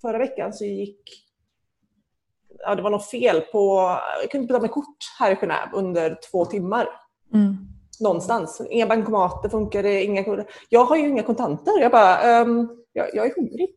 [0.00, 1.27] förra veckan så gick
[2.58, 3.90] ja, det var något fel på,
[4.22, 6.88] jag kunde inte betala med kort här i Genève under två timmar.
[7.34, 7.56] Mm.
[8.00, 8.62] Någonstans.
[8.70, 11.80] Inga bankomater funkade, inga Jag har ju inga kontanter.
[11.80, 13.74] Jag bara, um, jag, jag är hungrig.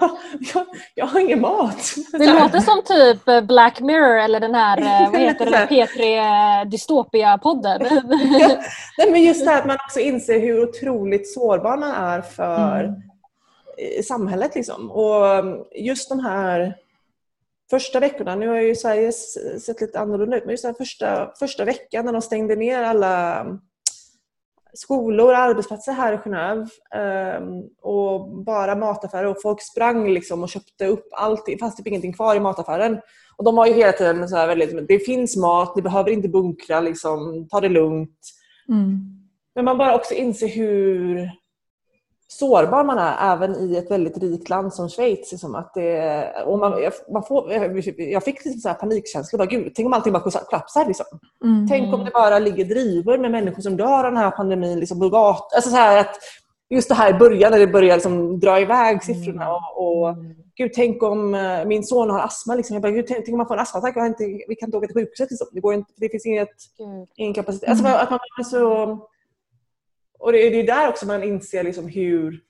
[0.00, 0.10] jag,
[0.54, 1.94] jag, jag, har ingen mat.
[2.12, 6.18] Det låter som typ eh, Black Mirror eller den här eh, vad heter det, P3
[6.18, 7.86] eh, Dystopia-podden.
[8.96, 12.84] ja, men just det här att man också inser hur otroligt sårbar man är för
[12.84, 14.02] mm.
[14.02, 14.54] samhället.
[14.54, 14.90] Liksom.
[14.90, 16.76] Och um, just de här
[17.70, 21.64] första veckorna, nu har ju Sverige sett lite annorlunda ut, men just den första, första
[21.64, 23.58] veckan när de stängde ner alla mm,
[24.72, 26.68] skolor och arbetsplatser här i Genève
[27.38, 32.12] um, och bara mataffärer och folk sprang liksom och köpte upp allting, fast typ ingenting
[32.12, 33.00] kvar i mataffären.
[33.36, 36.28] Och de var ju hela tiden så här väldigt, det finns mat, ni behöver inte
[36.28, 38.18] bunkra, liksom, ta det lugnt.
[38.68, 38.98] Mm.
[39.54, 41.30] Men man bara också inser hur
[42.32, 45.32] sårbar man är även i ett väldigt rikt land som Schweiz.
[45.32, 46.74] Liksom att det, och man,
[47.12, 47.52] man får,
[47.96, 49.38] jag fick lite så här panikkänsla.
[49.38, 50.86] Bara, Gud, tänk om allting bara kollapsar.
[50.86, 51.06] Liksom.
[51.44, 51.68] Mm.
[51.68, 54.80] Tänk om det bara ligger drivor med människor som dör av den här pandemin.
[54.80, 56.16] Liksom, alltså så här att
[56.70, 59.44] just det här i början när det börjar liksom dra iväg siffrorna.
[59.44, 59.54] Mm.
[59.54, 60.16] Och, och,
[60.54, 62.54] Gud, tänk om eh, min son har astma.
[62.54, 62.74] Liksom.
[62.74, 63.96] Jag bara, Gud, tänk, tänk om man får en astmaattack.
[64.48, 65.30] Vi kan inte åka till sjukhuset.
[65.30, 65.48] Liksom.
[65.52, 66.48] Det, går inte, det finns inget,
[67.16, 67.68] ingen kapacitet.
[67.68, 68.98] Alltså, att man är så
[70.20, 72.40] och det är där också man inser liksom hur,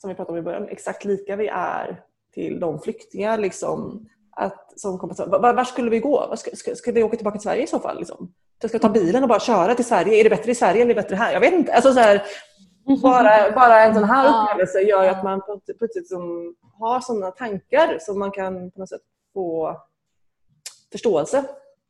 [0.00, 2.02] som vi pratade om i början, exakt lika vi är
[2.34, 3.38] till de flyktingar.
[3.38, 6.36] Liksom, att, som kommer var, var skulle vi gå?
[6.36, 7.98] Ska, ska, ska, vi åka tillbaka till Sverige i så fall?
[7.98, 8.32] Liksom?
[8.58, 10.20] Ska jag ta bilen och bara köra till Sverige?
[10.20, 11.32] Är det bättre i Sverige eller är det bättre här?
[11.32, 11.72] Jag vet inte.
[11.72, 12.22] Alltså, så här,
[13.02, 15.42] bara, bara en sån här upplevelse gör att man
[15.78, 19.02] plötsligt som har sådana tankar som man kan på något sätt
[19.34, 19.76] få
[20.92, 21.44] förståelse.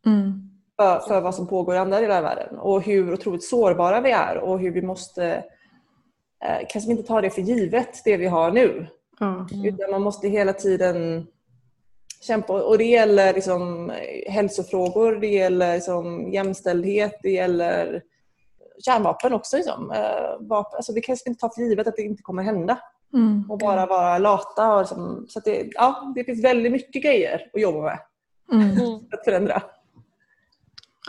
[0.07, 4.01] Mm för, för vad som pågår i andra delar av världen och hur otroligt sårbara
[4.01, 5.45] vi är och hur vi måste
[6.45, 8.87] eh, kanske inte ta det för givet, det vi har nu.
[9.21, 9.65] Mm.
[9.65, 11.27] Utan man måste hela tiden
[12.21, 12.63] kämpa.
[12.63, 13.93] Och det gäller liksom
[14.29, 18.03] hälsofrågor, det gäller liksom jämställdhet, det gäller
[18.85, 19.57] kärnvapen också.
[19.57, 19.91] Liksom.
[19.91, 22.79] Eh, vapen, alltså vi kanske inte ta för givet att det inte kommer hända.
[23.15, 23.51] Mm.
[23.51, 24.75] Och bara vara lata.
[24.75, 27.99] Och liksom, så det, ja, det finns väldigt mycket grejer att jobba med.
[28.53, 28.77] Mm.
[29.13, 29.63] att förändra.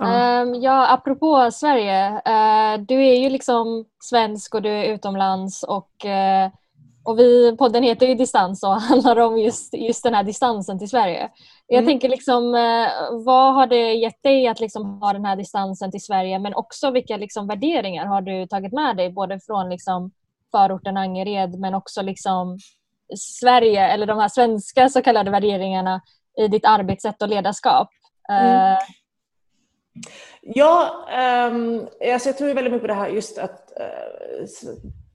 [0.01, 2.10] Um, ja, apropå Sverige.
[2.10, 6.53] Uh, du är ju liksom svensk och du är utomlands och, uh,
[7.03, 10.89] och vi, podden heter ju Distans och handlar om just, just den här distansen till
[10.89, 11.29] Sverige.
[11.67, 11.88] Jag mm.
[11.88, 16.03] tänker liksom, uh, vad har det gett dig att liksom ha den här distansen till
[16.03, 20.12] Sverige men också vilka liksom värderingar har du tagit med dig både från liksom
[20.51, 22.57] förorten Angered men också liksom
[23.15, 26.01] Sverige eller de här svenska så kallade värderingarna
[26.38, 27.89] i ditt arbetssätt och ledarskap.
[28.29, 28.77] Mm.
[30.41, 31.05] Ja,
[31.51, 34.45] um, alltså jag tror väldigt mycket på det här just att uh,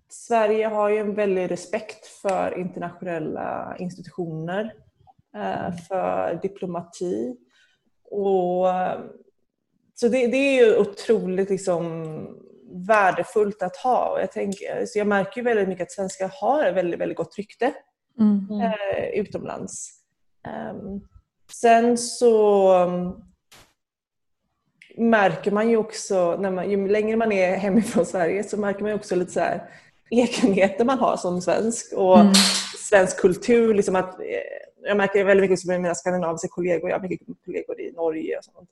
[0.08, 4.74] Sverige har ju en väldig respekt för internationella institutioner,
[5.36, 7.36] uh, för diplomati.
[8.10, 9.00] Och, uh,
[9.94, 12.04] så det, det, är ju otroligt liksom,
[12.88, 14.20] värdefullt att ha.
[14.20, 17.74] Jag, tänker, så jag märker väldigt mycket att svenskar har ett väldigt, väldigt gott rykte
[18.20, 18.72] mm.
[19.14, 20.02] utomlands.
[20.72, 21.08] Um,
[21.52, 22.72] sen så
[24.96, 28.90] märker man ju också, när man, ju längre man är hemifrån Sverige så märker man
[28.90, 29.62] ju också lite så här
[30.10, 32.34] egenheter man har som svensk och mm.
[32.88, 33.74] svensk kultur.
[33.74, 34.24] Liksom att, eh,
[34.84, 38.44] jag märker väldigt mycket med mina skandinaviska kollegor, jag har mycket kollegor i Norge och
[38.44, 38.68] sånt.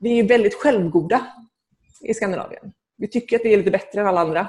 [0.00, 1.26] Vi är väldigt självgoda
[2.00, 2.72] i Skandinavien.
[2.96, 4.40] Vi tycker att vi är lite bättre än alla andra.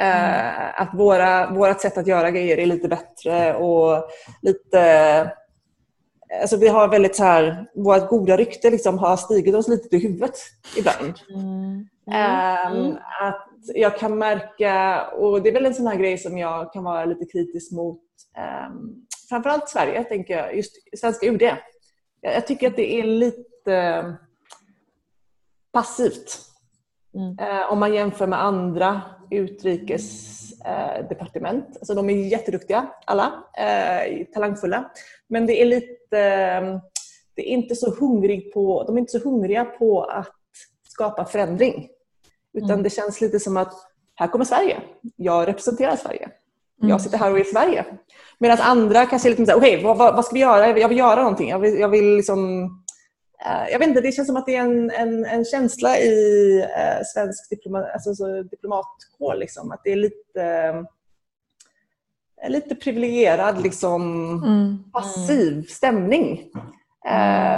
[0.00, 0.72] Eh, mm.
[0.74, 4.10] att våra, vårat sätt att göra grejer är lite bättre och
[4.42, 5.32] lite
[6.40, 10.02] Alltså vi har väldigt så här, vårt goda rykte liksom har stigit oss lite till
[10.02, 10.36] huvudet
[10.76, 11.14] ibland.
[11.34, 11.88] Mm.
[12.10, 12.88] Mm.
[12.88, 16.72] Um, att jag kan märka, och det är väl en sån här grej som jag
[16.72, 18.00] kan vara lite kritisk mot,
[18.70, 21.42] um, framförallt Sverige, tänker jag, just svenska UD.
[21.42, 21.58] Jag,
[22.20, 24.16] jag tycker att det är lite
[25.72, 26.38] passivt.
[27.14, 27.38] Mm.
[27.38, 31.64] Uh, om man jämför med andra utrikesdepartement.
[31.64, 34.90] Uh, alltså de är jätteduktiga alla, uh, talangfulla.
[35.28, 36.16] Men det är lite,
[37.34, 40.32] det är inte så hungrig på, de är inte så hungriga på att
[40.88, 41.88] skapa förändring.
[42.54, 42.82] Utan mm.
[42.82, 43.74] det känns lite som att
[44.14, 44.80] här kommer Sverige.
[45.16, 46.30] Jag representerar Sverige.
[46.82, 46.90] Mm.
[46.90, 47.84] Jag sitter här och är Sverige.
[48.38, 50.78] Medan andra kanske är lite såhär, okej okay, vad, vad, ska vi göra?
[50.78, 51.48] Jag vill göra någonting.
[51.48, 52.70] Jag vill, jag vill liksom
[53.44, 57.04] jag vet inte, det känns som att det är en, en, en känsla i uh,
[57.04, 59.34] svensk diploma, alltså, diplomatkår.
[59.34, 60.72] Liksom, att det är lite,
[62.44, 64.02] uh, lite privilegierad, liksom,
[64.44, 64.78] mm.
[64.92, 66.50] passiv stämning.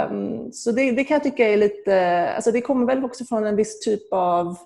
[0.09, 3.45] Um, så det, det, kan jag tycka är lite, alltså det kommer väl också från
[3.45, 4.57] en viss typ av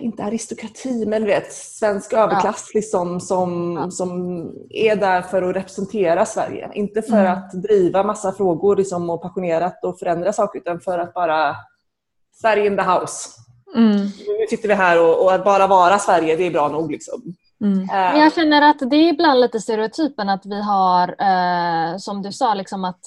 [0.00, 2.78] inte aristokrati, men vet, svensk överklass ja.
[2.78, 3.90] liksom, som, ja.
[3.90, 4.10] som
[4.70, 6.70] är där för att representera Sverige.
[6.74, 7.32] Inte för mm.
[7.32, 11.56] att driva massa frågor liksom, och passionerat och förändra saker utan för att bara
[12.40, 13.28] Sverige in the house.
[13.76, 13.96] Mm.
[14.38, 16.90] Nu sitter vi här och, och, att bara vara Sverige, det är bra nog.
[16.90, 17.34] Liksom.
[17.60, 17.78] Mm.
[17.78, 22.32] Uh, jag känner att det är ibland lite stereotypen att vi har, uh, som du
[22.32, 23.00] sa, liksom att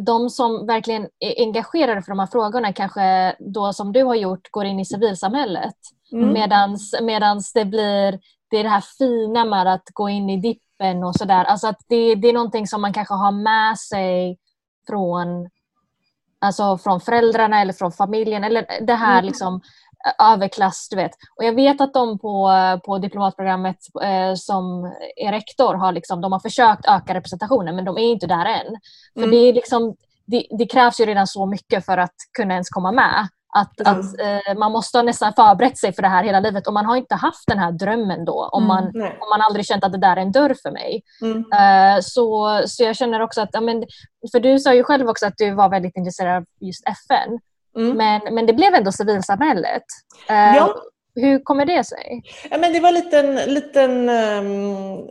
[0.00, 4.50] de som verkligen är engagerade för de här frågorna kanske då som du har gjort
[4.50, 5.74] går in i civilsamhället.
[6.12, 6.32] Mm.
[6.32, 11.04] Medans, medans det blir det, är det här fina med att gå in i dippen
[11.04, 11.44] och sådär.
[11.44, 14.38] Alltså att det, det är någonting som man kanske har med sig
[14.86, 15.50] från,
[16.38, 18.44] alltså från föräldrarna eller från familjen.
[18.44, 19.24] Eller det här mm.
[19.24, 19.60] liksom
[20.18, 21.10] överklass, du vet.
[21.36, 22.50] Och jag vet att de på,
[22.84, 24.84] på diplomatprogrammet eh, som
[25.16, 28.76] är rektor har, liksom, de har försökt öka representationen men de är inte där än.
[29.14, 29.30] För mm.
[29.30, 32.92] det, är liksom, det, det, krävs ju redan så mycket för att kunna ens komma
[32.92, 33.28] med.
[33.56, 36.72] Att, att eh, man måste ha nästan förberett sig för det här hela livet och
[36.72, 39.84] man har inte haft den här drömmen då om, mm, man, om man aldrig känt
[39.84, 41.02] att det där är en dörr för mig.
[41.22, 41.44] Mm.
[41.52, 43.84] Eh, så, så jag känner också att, ja, men,
[44.32, 47.38] för du sa ju själv också att du var väldigt intresserad av just FN.
[47.76, 47.96] Mm.
[47.96, 49.84] Men, men det blev ändå civilsamhället.
[50.28, 50.74] Eh, ja.
[51.14, 52.22] Hur kommer det sig?
[52.50, 55.08] Ja, men det var en liten, liten um,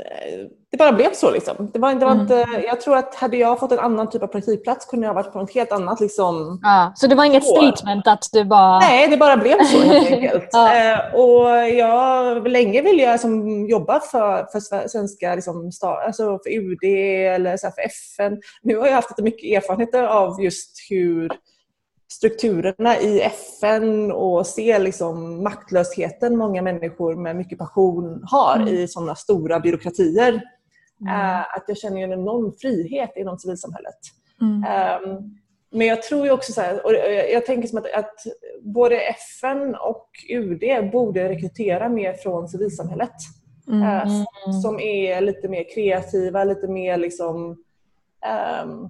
[0.74, 1.32] det bara blev så.
[1.32, 1.72] Liksom.
[1.74, 2.22] Det var, det var mm.
[2.22, 5.34] inte, jag tror att hade jag fått en annan typ av praktikplats kunde jag varit
[5.34, 6.00] på något helt annat.
[6.00, 7.72] Liksom, ja, så det var inget år.
[7.72, 8.80] statement att du bara...
[8.80, 10.50] Nej, det bara blev så helt enkelt.
[10.52, 10.94] ja.
[10.94, 16.84] eh, och jag, länge ville jag liksom, jobba för, för svenska, liksom, alltså för UD
[17.36, 18.42] eller så för FN.
[18.62, 21.30] Nu har jag haft lite mycket erfarenheter av just hur
[22.14, 28.68] strukturerna i FN och se liksom maktlösheten många människor med mycket passion har mm.
[28.68, 30.42] i sådana stora byråkratier.
[31.02, 31.14] Mm.
[31.14, 34.00] Uh, att jag känner en enorm frihet inom civilsamhället.
[34.42, 34.56] Mm.
[35.04, 35.40] Um,
[35.72, 36.94] men jag tror också så här, och
[37.34, 38.16] jag tänker som att, att,
[38.62, 43.16] både FN och UD borde rekrytera mer från civilsamhället.
[43.72, 44.24] Uh,
[44.62, 47.58] som är lite mer kreativa, lite mer liksom
[48.64, 48.90] um,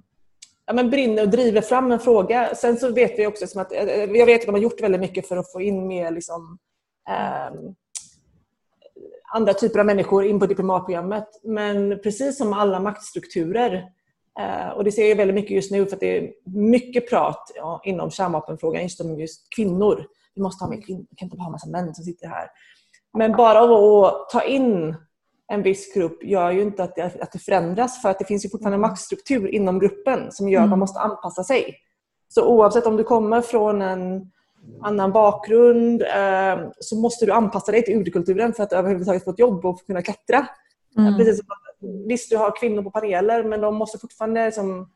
[0.66, 2.54] ja, men brinner och driver fram en fråga.
[2.54, 4.82] Sen så vet vi också som att, eh, eh, jag vet att de har gjort
[4.82, 6.58] väldigt mycket för att få in mer liksom,
[7.08, 7.74] eh,
[9.34, 11.28] andra typer av människor in på diplomatprogrammet.
[11.42, 13.84] Men precis som alla maktstrukturer
[14.40, 17.52] eh, och det ser jag väldigt mycket just nu för att det är mycket prat
[17.54, 20.06] ja, inom kärnvapenfrågan just om just kvinnor.
[20.34, 22.48] Vi måste ha mer kvinnor, vi kan inte bara ha massa män som sitter här.
[23.18, 24.96] Men bara att ta in
[25.52, 28.44] en viss grupp gör ju inte att det, att det förändras för att det finns
[28.44, 28.90] ju fortfarande en mm.
[28.90, 30.78] maktstruktur inom gruppen som gör att man mm.
[30.78, 31.76] måste anpassa sig.
[32.28, 34.30] Så oavsett om du kommer från en
[34.82, 39.38] annan bakgrund eh, så måste du anpassa dig till urkulturen för att överhuvudtaget få ett
[39.38, 40.46] jobb och kunna klättra.
[40.98, 41.16] Mm.
[41.16, 41.46] Precis som
[42.08, 44.88] visst, du har kvinnor på paneler men de måste fortfarande liksom,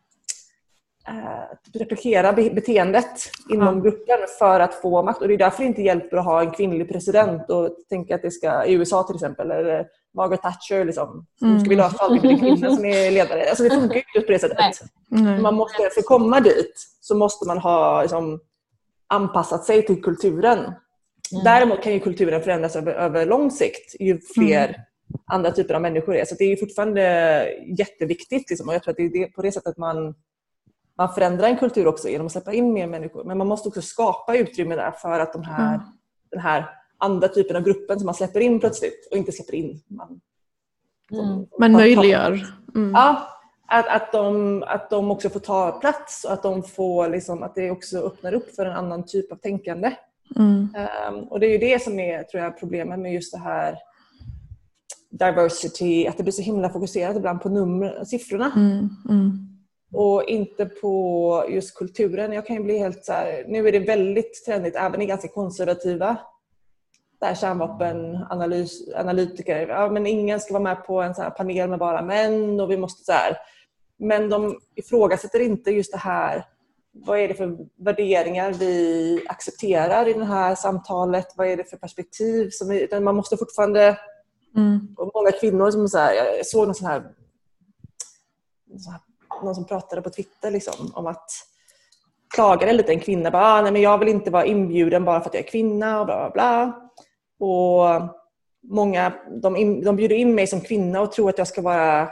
[1.09, 3.83] eh, replikera beteendet inom mm.
[3.83, 5.23] gruppen för att få makt.
[5.23, 8.23] Och Det är därför det inte hjälper att ha en kvinnlig president och tänka att
[8.23, 10.85] det ska, i USA till exempel, eller Margaret Thatcher.
[10.85, 11.27] Liksom.
[11.43, 11.61] Mm.
[11.61, 13.49] Ska vi lösa allting med en kvinna som är ledare.
[13.49, 14.59] Alltså, det funkar ju inte på det sättet.
[15.13, 15.43] Mm.
[15.43, 18.41] Man måste, för att komma dit så måste man ha liksom,
[19.07, 20.59] anpassat sig till kulturen.
[20.59, 21.45] Mm.
[21.45, 24.81] Däremot kan ju kulturen förändras över, över lång sikt ju fler mm.
[25.27, 26.25] andra typer av människor är.
[26.25, 27.03] Så det är fortfarande
[27.79, 28.51] jätteviktigt.
[28.51, 28.69] Liksom.
[28.69, 30.15] Och jag tror att det är det, på det sättet man,
[30.99, 33.25] man förändrar en kultur också genom att släppa in mer människor.
[33.25, 35.87] Men man måste också skapa utrymme där för att de här, mm.
[36.31, 39.81] den här andra typen av gruppen som man släpper in plötsligt och inte släpper in.
[39.87, 40.21] Man,
[41.13, 41.47] mm.
[41.59, 42.47] man möjliggör.
[42.75, 42.91] Mm.
[42.95, 43.29] Ja,
[43.67, 47.55] att, att, de, att de också får ta plats och att, de får, liksom, att
[47.55, 49.93] det också öppnar upp för en annan typ av tänkande.
[50.37, 50.69] Mm.
[51.09, 53.79] Um, och det är ju det som är tror jag, problemet med just det här
[55.11, 58.53] diversity, att det blir så himla fokuserat ibland på nummer, siffrorna.
[58.57, 58.89] Mm.
[59.09, 59.49] Mm.
[59.93, 62.33] Och inte på just kulturen.
[62.33, 65.29] Jag kan ju bli helt så här, nu är det väldigt trendigt även i ganska
[65.29, 66.17] konservativa
[67.21, 72.61] där kärnvapenanalytiker, ja men ingen ska vara med på en så panel med bara män
[72.61, 73.37] och vi måste så här.
[73.99, 76.45] Men de ifrågasätter inte just det här
[77.07, 81.27] vad är det för värderingar vi accepterar i det här samtalet?
[81.37, 82.51] Vad är det för perspektiv?
[82.51, 83.99] Som vi, man måste fortfarande...
[84.57, 84.97] Mm.
[85.15, 87.03] Många kvinnor som så här, jag såg någon sån här,
[89.43, 91.31] någon som pratade på Twitter liksom, om att
[92.35, 93.31] klagade lite en kvinna.
[93.31, 96.01] Bara, ah, nej, men jag vill inte vara inbjuden bara för att jag är kvinna
[96.01, 96.88] och bla bla bla.
[97.39, 97.85] Och
[98.63, 102.09] många de, de bjuder in mig som kvinna och tror att jag ska vara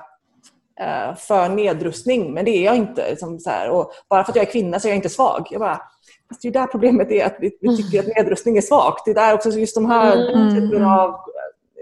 [0.80, 3.10] Eh, för nedrustning, men det är jag inte.
[3.10, 3.70] Liksom så här.
[3.70, 5.46] Och bara för att jag är kvinna så är jag inte svag.
[5.50, 5.80] Jag bara,
[6.28, 9.04] fast det är där problemet är, att vi, vi tycker att nedrustning är svagt.
[9.04, 10.54] Det är där också just de här mm.
[10.54, 11.16] typen av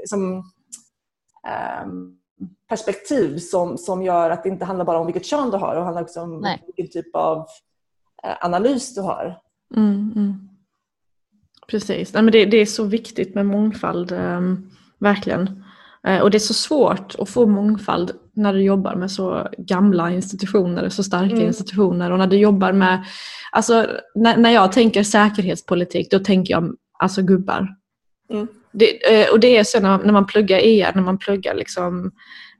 [0.07, 0.37] som,
[1.85, 2.19] um,
[2.69, 5.81] perspektiv som, som gör att det inte handlar bara om vilket kön du har, det
[5.81, 6.63] handlar också om Nej.
[6.67, 9.41] vilken typ av uh, analys du har.
[9.77, 10.49] Mm, mm.
[11.67, 15.65] Precis, Nej, men det, det, är så viktigt med mångfald, um, verkligen.
[16.07, 20.11] Eh, och det är så svårt att få mångfald när du jobbar med så gamla
[20.11, 21.47] institutioner, så starka mm.
[21.47, 23.05] institutioner och när du jobbar med,
[23.53, 27.69] alltså när, när jag tänker säkerhetspolitik då tänker jag alltså gubbar.
[28.31, 28.47] Mm.
[28.73, 32.13] Det, eh, och det är så när, när man pluggar ER, när man pluggar liksom,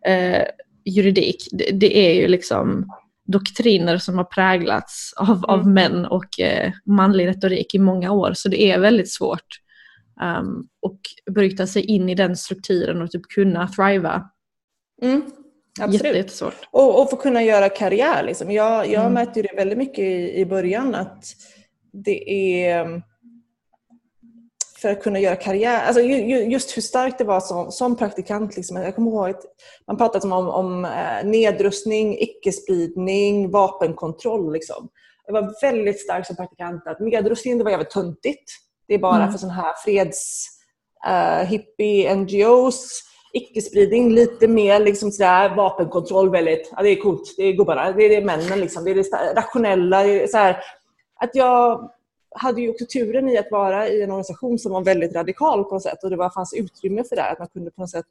[0.07, 0.43] eh,
[0.85, 2.91] juridik, det, det, är ju liksom
[3.27, 5.45] doktriner som har präglats av, mm.
[5.45, 9.65] av män och eh, manlig retorik i många år så det är väldigt svårt
[10.21, 14.31] Um, och bryta sig in i den strukturen och typ kunna thriva.
[15.03, 15.23] Mm,
[15.81, 16.17] absolut.
[16.17, 16.69] Jättesvårt.
[16.71, 18.23] Och, och få kunna göra karriär.
[18.23, 18.51] Liksom.
[18.51, 19.13] Jag, jag mm.
[19.13, 21.25] märkte det väldigt mycket i, i början att
[21.93, 22.31] det
[22.65, 23.03] är
[24.85, 25.87] för att kunna göra karriär.
[25.87, 28.57] Alltså just hur starkt det var som, som praktikant.
[28.57, 28.77] Liksom.
[28.77, 29.43] Jag kommer ihåg att
[29.87, 34.53] man pratade om, om eh, nedrustning, icke-spridning, vapenkontroll.
[34.53, 34.89] Liksom.
[35.27, 38.53] Det var väldigt starkt som praktikant att nedrustning det var jävligt töntigt.
[38.89, 39.33] Det är bara mm.
[39.33, 40.49] för sådana här freds
[41.09, 47.43] uh, hippie NGOs icke-spridning, lite mer liksom sådär, vapenkontroll väldigt, ja, det är coolt, det
[47.43, 50.03] är gubbarna, det är, det är männen liksom, det är det rationella.
[50.29, 50.57] Så här,
[51.21, 51.91] att jag
[52.35, 55.75] hade ju också turen i att vara i en organisation som var väldigt radikal på
[55.75, 58.07] något sätt och det var, fanns utrymme för det, att man kunde på något sätt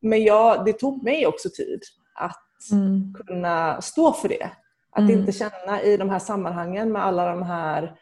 [0.00, 1.82] men jag, det tog mig också tid
[2.14, 3.14] att mm.
[3.14, 4.50] kunna stå för det.
[4.90, 5.18] Att mm.
[5.18, 7.96] inte känna i de här sammanhangen med alla de här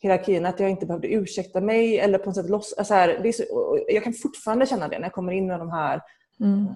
[0.00, 3.32] hierarkin, att jag inte behövde ursäkta mig eller på något sätt loss, alltså här, det
[3.32, 3.44] så,
[3.88, 6.02] Jag kan fortfarande känna det när jag kommer in med de här
[6.40, 6.66] mm.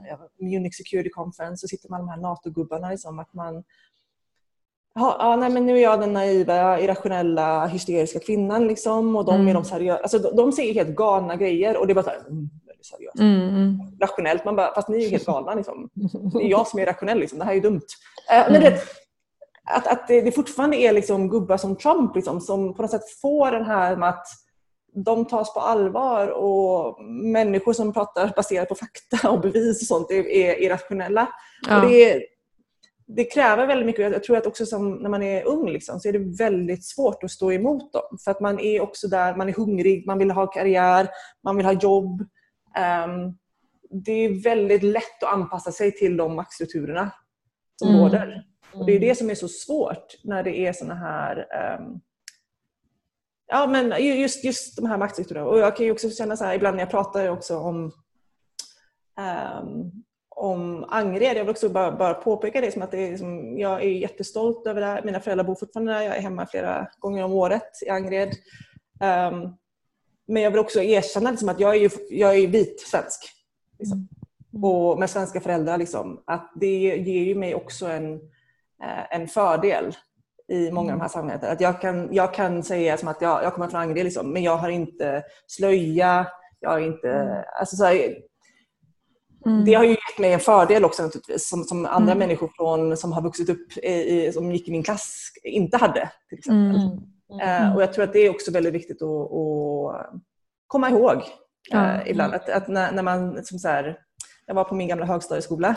[0.40, 2.90] Munich Security Conference och sitter med de här NATO-gubbarna.
[2.90, 3.64] Liksom, att man,
[4.94, 9.34] ja, ja, nej, men nu är jag den naiva, irrationella, hysteriska kvinnan liksom, och de
[9.34, 9.48] mm.
[9.48, 10.02] är de seriösa.
[10.02, 12.50] Alltså, de, de säger helt galna grejer och det är bara så här, mm,
[12.82, 13.18] seriöst.
[13.18, 13.78] Mm, mm.
[14.00, 15.54] Rationellt, man bara, fast ni är ju helt galna.
[15.54, 15.90] Liksom.
[16.32, 17.38] Det är jag som är rationell, liksom.
[17.38, 17.86] det här är ju dumt.
[18.30, 18.82] Äh, men det,
[19.64, 23.10] att, att det, det fortfarande är liksom gubbar som Trump liksom, som på något sätt
[23.22, 24.26] får den här med att
[24.94, 30.10] de tas på allvar och människor som pratar baserat på fakta och bevis och sånt
[30.10, 31.28] är, är irrationella.
[31.68, 31.76] Ja.
[31.76, 32.22] Och det,
[33.16, 34.12] det, kräver väldigt mycket.
[34.12, 37.24] Jag tror att också som när man är ung liksom, så är det väldigt svårt
[37.24, 38.18] att stå emot dem.
[38.24, 41.08] För att man är också där, man är hungrig, man vill ha karriär,
[41.44, 42.20] man vill ha jobb.
[42.20, 43.38] Um,
[44.04, 47.10] det är väldigt lätt att anpassa sig till de maktstrukturerna
[47.76, 48.00] som mm.
[48.00, 48.44] råder.
[48.72, 49.16] Och det är det mm.
[49.16, 51.46] som är så svårt när det är såna här
[51.80, 52.00] um,
[53.52, 55.46] Ja men just, just de här maktstrukturerna.
[55.46, 57.92] Och jag kan ju också känna så här ibland när jag pratar också om
[59.16, 60.04] um,
[60.40, 61.36] om Angered.
[61.36, 64.66] Jag vill också bara, bara påpeka det som att det är liksom, jag är jättestolt
[64.66, 65.02] över det här.
[65.02, 66.02] Mina föräldrar bor fortfarande där.
[66.02, 68.28] Jag är hemma flera gånger om året i Angered.
[69.00, 69.56] Um,
[70.26, 73.20] men jag vill också erkänna liksom att jag är, ju, jag är vit svensk.
[73.78, 74.08] Liksom.
[74.52, 74.64] Mm.
[74.64, 75.78] Och med svenska föräldrar.
[75.78, 78.20] Liksom, att det ger ju mig också en
[78.82, 79.96] Eh, en fördel
[80.48, 81.52] i många av de här sammanhangen.
[81.52, 84.42] Att jag, kan, jag kan säga som att jag, jag kommer från Angered, liksom, men
[84.42, 86.26] jag har inte slöja,
[86.60, 87.10] jag har inte...
[87.10, 87.44] Mm.
[87.60, 88.16] Alltså så här,
[89.46, 89.64] mm.
[89.64, 92.18] Det har ju gett mig en fördel också naturligtvis, som, som andra mm.
[92.18, 96.10] människor från, som har vuxit upp i, som gick i min klass inte hade.
[96.28, 96.80] till exempel.
[97.30, 100.10] Uh, och Jag tror att det är också väldigt viktigt att, att
[100.66, 101.22] komma ihåg
[101.72, 102.34] eh, ibland.
[102.34, 103.98] Att, att när, när, man, som så här,
[104.46, 105.76] jag var på min gamla högstadieskola,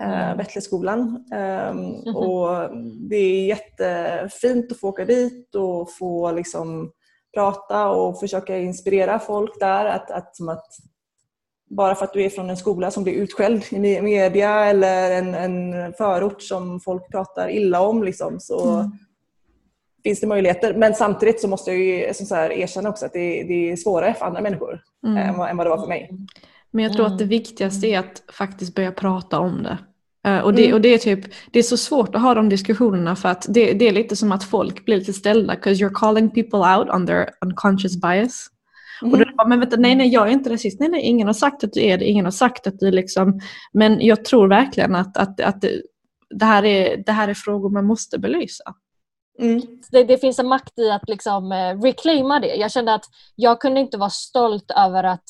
[0.00, 0.36] eh, mm.
[0.36, 1.24] Bettleskolan.
[1.32, 2.16] Eh, mm.
[2.16, 2.70] Och
[3.10, 6.92] det är jättefint att få åka dit och få liksom,
[7.34, 9.84] prata och försöka inspirera folk där.
[9.84, 10.66] Att, att, som att
[11.70, 15.34] bara för att du är från en skola som blir utskälld i media eller en,
[15.34, 18.90] en förort som folk pratar illa om liksom, så mm.
[20.02, 20.74] finns det möjligheter.
[20.74, 24.14] Men samtidigt så måste jag ju så här, erkänna också att det, det, är svårare
[24.14, 25.16] för andra människor mm.
[25.16, 26.10] än, vad, än, vad, det var för mig.
[26.70, 27.28] Men jag tror att det mm.
[27.28, 29.78] viktigaste är att faktiskt börja prata om det.
[30.28, 30.74] Uh, och, det, mm.
[30.74, 33.72] och det, är typ, det är så svårt att ha de diskussionerna för att det,
[33.72, 37.06] det är lite som att folk blir lite ställda because you're calling people out on
[37.06, 38.50] their unconscious bias.
[39.02, 39.12] Mm.
[39.12, 40.80] Och då bara, men vänta, nej, nej, jag är inte rasist.
[40.80, 42.04] Nej, nej, ingen har sagt att du är det.
[42.04, 43.40] Ingen har sagt att du liksom...
[43.72, 45.64] Men jag tror verkligen att, att, att
[46.30, 48.74] det, här är, det här är frågor man måste belysa.
[49.38, 49.62] Mm.
[49.90, 52.54] Det, det, finns en makt i att liksom eh, reclaima det.
[52.54, 55.24] Jag kände att jag kunde inte vara stolt över att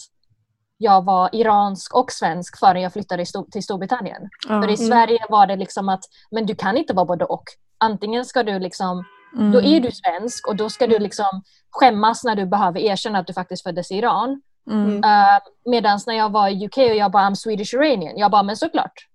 [0.79, 4.29] jag var iransk och svensk förrän jag flyttade till Storbritannien.
[4.49, 4.63] Mm.
[4.63, 7.45] För i Sverige var det liksom att men du kan inte vara både och.
[7.79, 9.05] Antingen ska du liksom,
[9.37, 9.53] mm.
[9.53, 13.27] då är du svensk och då ska du liksom skämmas när du behöver erkänna att
[13.27, 14.43] du faktiskt föddes i Iran.
[14.71, 14.89] Mm.
[14.89, 18.31] Uh, eh, Medan när jag var i UK och jag bara I'm Swedish Iranian, jag
[18.31, 19.09] bara men såklart.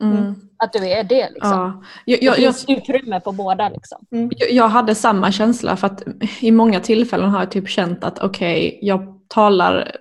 [0.00, 0.34] Mm.
[0.56, 1.30] Att du är det.
[1.30, 1.50] Liksom.
[1.50, 1.82] Ja.
[2.04, 3.68] Jag, jag, det finns jag, utrymme på båda.
[3.68, 3.98] Liksom.
[4.12, 4.30] Mm.
[4.36, 6.02] Jag, jag, hade samma känsla för att
[6.40, 9.96] i många tillfällen har jag typ känt att okej, okay, jag talar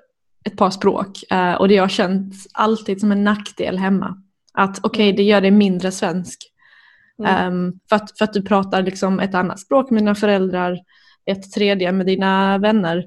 [0.45, 4.17] ett par språk uh, och det har känts alltid som en nackdel hemma.
[4.53, 5.15] Att okej, okay, mm.
[5.15, 6.39] det gör dig mindre svensk.
[7.20, 10.80] Um, för, att, för att du pratar liksom ett annat språk med dina föräldrar
[11.32, 12.97] ett tredje med dina vänner.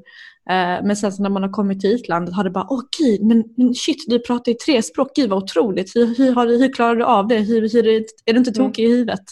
[0.50, 3.22] Eh, men sen så när man har kommit till utlandet har det bara, åh gud,
[3.22, 6.72] men shit, du pratar ju tre språk, gud vad otroligt, hur, hur, har du, hur
[6.72, 8.54] klarar du av det, hur, hur, är du inte mm.
[8.54, 9.24] tokig i huvudet?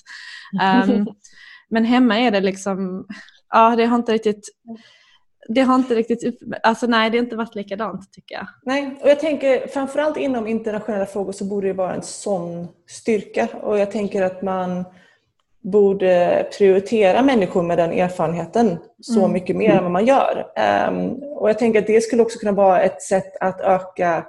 [0.89, 1.07] Um,
[1.71, 3.07] men hemma är det liksom,
[3.51, 4.49] ja det har inte riktigt
[5.55, 8.47] det har inte riktigt, alltså nej det har inte varit likadant tycker jag.
[8.63, 13.49] Nej, och jag tänker framförallt inom internationella frågor så borde det vara en sån styrka
[13.63, 14.85] och jag tänker att man
[15.63, 19.33] borde prioritera människor med den erfarenheten så mm.
[19.33, 20.47] mycket mer än vad man gör.
[20.89, 24.27] Um, och jag tänker att det skulle också kunna vara ett sätt att öka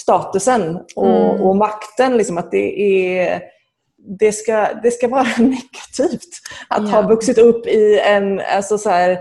[0.00, 1.40] statusen och, mm.
[1.40, 2.16] och makten.
[2.16, 3.42] Liksom att det, är,
[4.18, 6.30] det, ska, det ska vara negativt
[6.68, 6.94] att ja.
[6.94, 9.18] ha vuxit upp i en alltså så här,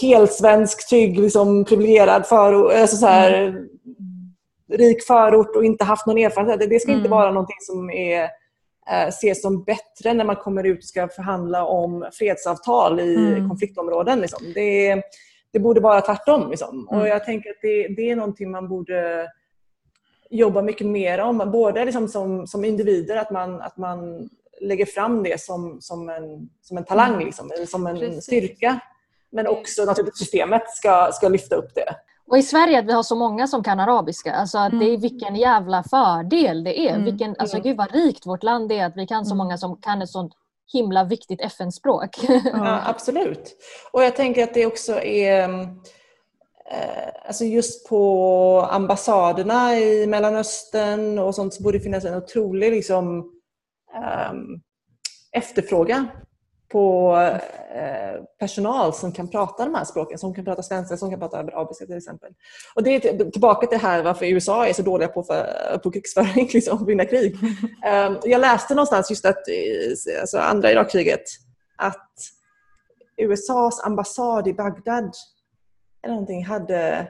[0.00, 3.68] helt svensk, trygg, liksom, privilegierad förort, alltså så här, mm.
[4.72, 6.70] rik förort och inte haft någon erfarenhet.
[6.70, 7.10] Det ska inte mm.
[7.10, 8.22] vara någonting som är
[8.90, 13.48] eh, ses som bättre när man kommer ut och ska förhandla om fredsavtal i mm.
[13.48, 14.20] konfliktområden.
[14.20, 14.52] Liksom.
[14.54, 15.02] Det,
[15.52, 16.50] det borde vara tvärtom.
[16.50, 16.88] Liksom.
[16.90, 17.00] Mm.
[17.00, 19.28] Och jag tänker att det, det, är någonting man borde
[20.30, 21.50] jobba mycket mer om.
[21.52, 24.28] Både liksom som, som individer, att man, att man
[24.60, 27.26] lägger fram det som, som, en, som en talang, mm.
[27.26, 28.24] liksom, som en Precis.
[28.24, 28.80] styrka.
[29.32, 31.96] Men också naturligtvis systemet ska, ska lyfta upp det.
[32.26, 34.88] Och i Sverige att vi har så många som kan arabiska, alltså att det är
[34.88, 35.00] mm.
[35.00, 36.92] vilken jävla fördel det är.
[36.92, 37.04] Mm.
[37.04, 39.38] Vilken, alltså gud vad rikt vårt land är att vi kan så mm.
[39.38, 40.32] många som kan ett sånt
[40.72, 42.18] himla viktigt FN-språk.
[42.52, 43.56] Ja, absolut.
[43.92, 45.68] Och jag tänker att det också är eh,
[47.26, 53.18] Alltså just på ambassaderna i Mellanöstern och sånt så borde det finnas en otrolig liksom,
[54.30, 54.60] um,
[55.32, 56.08] efterfrågan
[56.72, 57.16] på
[57.74, 61.38] eh, personal som kan prata de här språken, som kan prata svenska, som kan prata
[61.38, 62.30] arabiska till exempel.
[62.74, 66.50] Och det är tillbaka till här varför USA är så dåliga på, för, på krigsföring,
[66.54, 67.34] liksom, vinna krig.
[68.06, 69.42] um, jag läste någonstans just att,
[70.20, 71.24] alltså andra Irakkriget,
[71.76, 72.10] att
[73.16, 75.12] USAs ambassad i Bagdad
[76.02, 77.08] eller någonting hade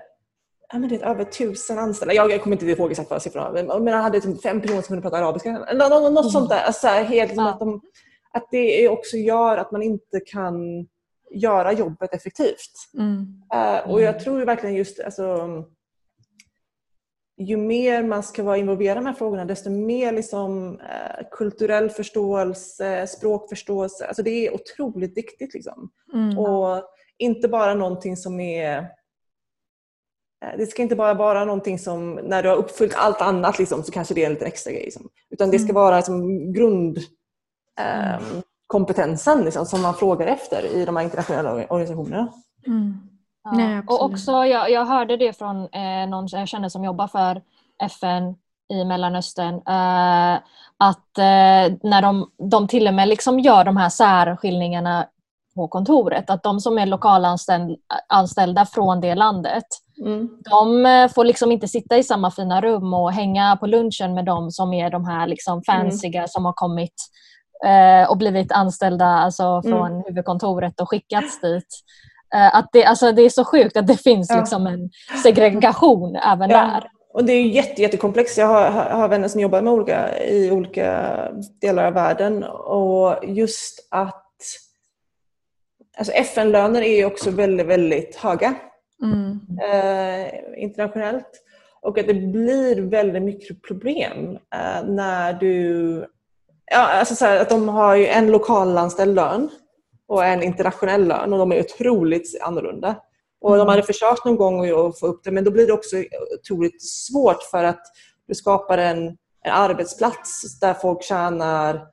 [0.73, 2.15] ja, men det är över tusen anställda.
[2.15, 4.83] Jag, jag kommer inte ihåg exakt vad siffrorna var, men de hade typ fem personer
[4.83, 5.53] som kunde prata arabiska.
[5.53, 6.23] Något, mm.
[6.23, 6.63] sånt där.
[6.63, 7.81] Alltså, helt, liksom, att de,
[8.33, 10.87] att det också gör att man inte kan
[11.35, 12.91] göra jobbet effektivt.
[12.99, 13.43] Mm.
[13.55, 15.49] Uh, och jag tror verkligen just alltså,
[17.37, 21.91] ju mer man ska vara involverad i de här frågorna desto mer liksom, uh, kulturell
[21.91, 24.07] förståelse, språkförståelse.
[24.07, 25.55] Alltså det är otroligt viktigt.
[25.55, 25.91] Liksom.
[26.15, 26.39] Mm.
[26.39, 26.85] Och
[27.19, 28.79] inte bara någonting som är
[30.45, 33.83] eh, det ska inte bara vara någonting som när du har uppfyllt allt annat liksom,
[33.83, 34.85] så kanske det är en liten extra grej.
[34.85, 35.09] Liksom.
[35.31, 35.75] Utan det ska mm.
[35.75, 36.99] vara liksom, grund,
[37.81, 42.29] um, kompetensen liksom, som man frågar efter i de här internationella organisationerna.
[42.67, 43.01] Mm.
[43.45, 43.53] Ja.
[43.53, 47.43] Nej, och också, jag, jag hörde det från eh, någon jag känner som jobbar för
[47.83, 48.35] FN
[48.73, 49.55] i Mellanöstern.
[49.55, 50.41] Eh,
[50.77, 55.07] att eh, när de, de till och med liksom gör de här särskiljningarna
[55.55, 59.65] på kontoret, att de som är lokalanställda från det landet,
[60.01, 60.29] mm.
[60.51, 64.25] de eh, får liksom inte sitta i samma fina rum och hänga på lunchen med
[64.25, 66.29] de som är de här liksom fancyga mm.
[66.29, 66.95] som har kommit
[68.09, 70.03] och blivit anställda alltså, från mm.
[70.07, 71.83] huvudkontoret och skickats dit.
[72.35, 74.39] Uh, att det, alltså, det är så sjukt att det finns ja.
[74.39, 74.91] liksom en
[75.23, 76.57] segregation även ja.
[76.57, 76.89] där.
[77.15, 78.39] Och det är jätte, jättekomplext.
[78.39, 81.15] Jag har, har vänner som jobbar med olika, i olika
[81.61, 84.23] delar av världen och just att
[85.99, 88.55] alltså FN-löner är ju också väldigt, väldigt höga
[89.03, 89.41] mm.
[89.63, 91.43] eh, internationellt.
[91.81, 96.07] Och att det blir väldigt mycket problem eh, när du...
[96.71, 99.51] Ja, alltså så här, att de har ju en lokalanställd lön
[100.09, 102.97] och en internationell lön och de är otroligt annorlunda.
[103.41, 105.97] Och de hade försökt någon gång att få upp det men då blir det också
[106.41, 107.83] otroligt svårt för att
[108.29, 109.07] du skapar en,
[109.45, 111.87] en arbetsplats där folk tjänar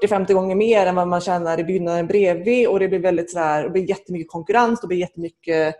[0.00, 3.62] 40-50 gånger mer än vad man tjänar i byggnaden bredvid och det blir väldigt sådär,
[3.62, 5.74] det blir jättemycket konkurrens, det blir jättemycket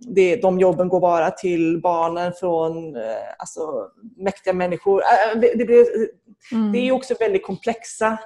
[0.00, 3.02] det, de jobben går bara till barnen från uh,
[3.38, 4.98] alltså, mäktiga människor.
[4.98, 5.86] Uh, det, det, blir,
[6.52, 6.72] mm.
[6.72, 8.18] det är också väldigt komplexa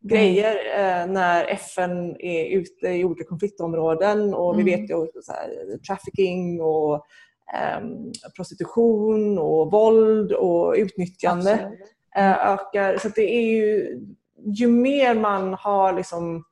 [0.00, 1.08] grejer mm.
[1.08, 4.64] uh, när FN är ute i olika konfliktområden och mm.
[4.64, 7.06] vi vet ju så här, trafficking och
[7.52, 11.52] um, prostitution och våld och utnyttjande.
[11.52, 11.80] Absolut.
[12.16, 12.96] Eh, ökar.
[12.98, 13.98] Så det är ju,
[14.44, 16.44] ju mer man har liksom,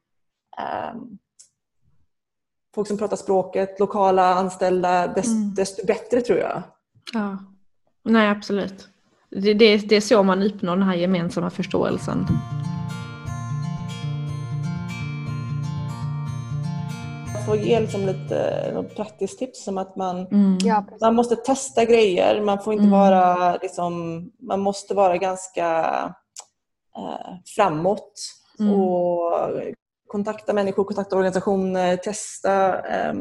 [0.95, 1.19] um,
[2.75, 5.55] folk som pratar språket, lokala anställda, desto, mm.
[5.55, 6.63] desto bättre tror jag.
[7.13, 7.39] Ja,
[8.05, 8.89] nej absolut.
[9.31, 12.27] Det, det, det är så man uppnår den här gemensamma förståelsen.
[17.51, 20.59] få ge liksom lite något praktiskt tips som att man, mm.
[21.01, 22.41] man måste testa grejer.
[22.41, 22.99] Man får inte mm.
[22.99, 25.79] vara liksom, man måste vara ganska
[26.97, 28.13] eh, framåt
[28.61, 28.75] mm.
[28.75, 29.33] och
[30.11, 32.79] kontakta människor, kontakta organisationer, testa.
[32.89, 33.15] Eh,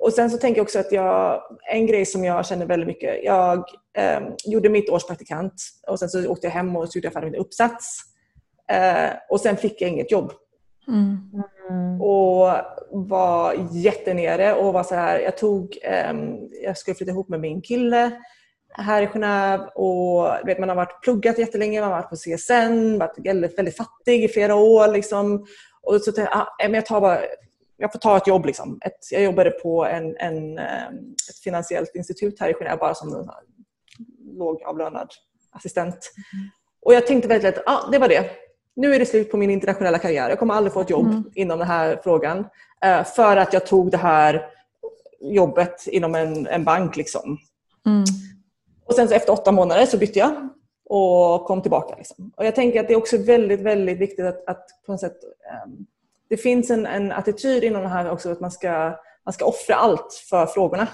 [0.00, 1.42] och sen så tänker jag också att jag,
[1.72, 3.64] en grej som jag känner väldigt mycket, jag
[3.96, 5.54] eh, gjorde mitt års praktikant
[5.86, 8.00] och sen så åkte jag hem och så gjorde jag färdig min uppsats.
[8.70, 10.32] Eh, och sen fick jag inget jobb.
[10.88, 11.18] Mm.
[11.70, 12.00] Mm.
[12.00, 12.52] Och
[12.90, 15.78] var jättenere och var så här, jag tog,
[16.10, 18.10] um, jag skulle flytta ihop med min kille
[18.72, 22.98] här i Genève och vet, man har varit pluggat jättelänge, man har varit på CSN,
[22.98, 24.88] varit väldigt, väldigt fattig i flera år.
[24.88, 25.46] Liksom.
[25.82, 27.20] Och så tänkte jag, ah, jag, tar bara,
[27.76, 28.46] jag får ta ett jobb.
[28.46, 28.78] Liksom.
[28.84, 33.28] Ett, jag jobbade på en, en, ett finansiellt institut här i Genève bara som en
[34.38, 35.08] lågavlönad
[35.50, 36.12] assistent.
[36.34, 36.50] Mm.
[36.82, 38.30] Och jag tänkte verkligen att ah, det var det
[38.76, 40.28] nu är det slut på min internationella karriär.
[40.28, 41.24] Jag kommer aldrig få ett jobb mm.
[41.34, 42.46] inom den här frågan.
[42.84, 44.46] Eh, för att jag tog det här
[45.20, 46.96] jobbet inom en, en bank.
[46.96, 47.38] Liksom.
[47.86, 48.04] Mm.
[48.84, 50.48] Och sen så efter åtta månader så bytte jag
[50.92, 51.94] och kom tillbaka.
[51.96, 52.32] Liksom.
[52.36, 55.16] Och jag tänker att det är också väldigt, väldigt viktigt att, att på något sätt,
[55.64, 55.86] um,
[56.28, 59.74] det finns en, en attityd inom det här också att man ska, man ska offra
[59.74, 60.88] allt för frågorna.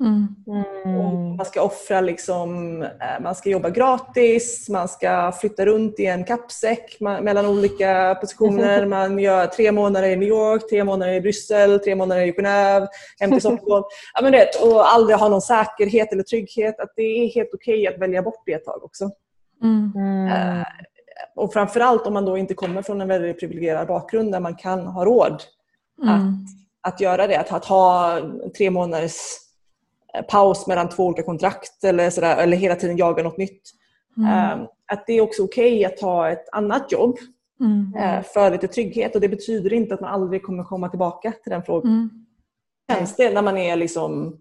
[0.00, 1.36] Mm.
[1.36, 6.24] man ska offra, liksom, eh, man ska jobba gratis, man ska flytta runt i en
[6.24, 8.86] kappsäck mellan olika positioner.
[8.86, 12.86] Man gör tre månader i New York, tre månader i Bryssel, tre månader i Genève,
[13.18, 13.84] hem till Stockholm.
[14.14, 16.80] ja, men det, och aldrig ha någon säkerhet eller trygghet.
[16.80, 19.10] Att det är helt okej okay att välja bort det ett tag också.
[19.62, 19.92] Mm.
[20.28, 20.64] Uh,
[21.36, 24.86] och framförallt om man då inte kommer från en väldigt privilegierad bakgrund där man kan
[24.86, 25.42] ha råd
[26.02, 26.14] mm.
[26.14, 27.36] att, att göra det.
[27.36, 28.18] Att, att ha
[28.56, 29.40] tre månaders
[30.14, 33.62] Eh, paus mellan två olika kontrakt eller, sådär, eller hela tiden jaga något nytt.
[34.16, 34.60] Mm.
[34.60, 37.18] Um, att det är också okej okay att ta ett annat jobb
[37.60, 38.22] mm.
[38.34, 41.62] för lite trygghet och det betyder inte att man aldrig kommer komma tillbaka till den
[41.62, 41.92] frågan.
[41.92, 42.10] Mm.
[42.92, 44.36] Känns det när man är liksom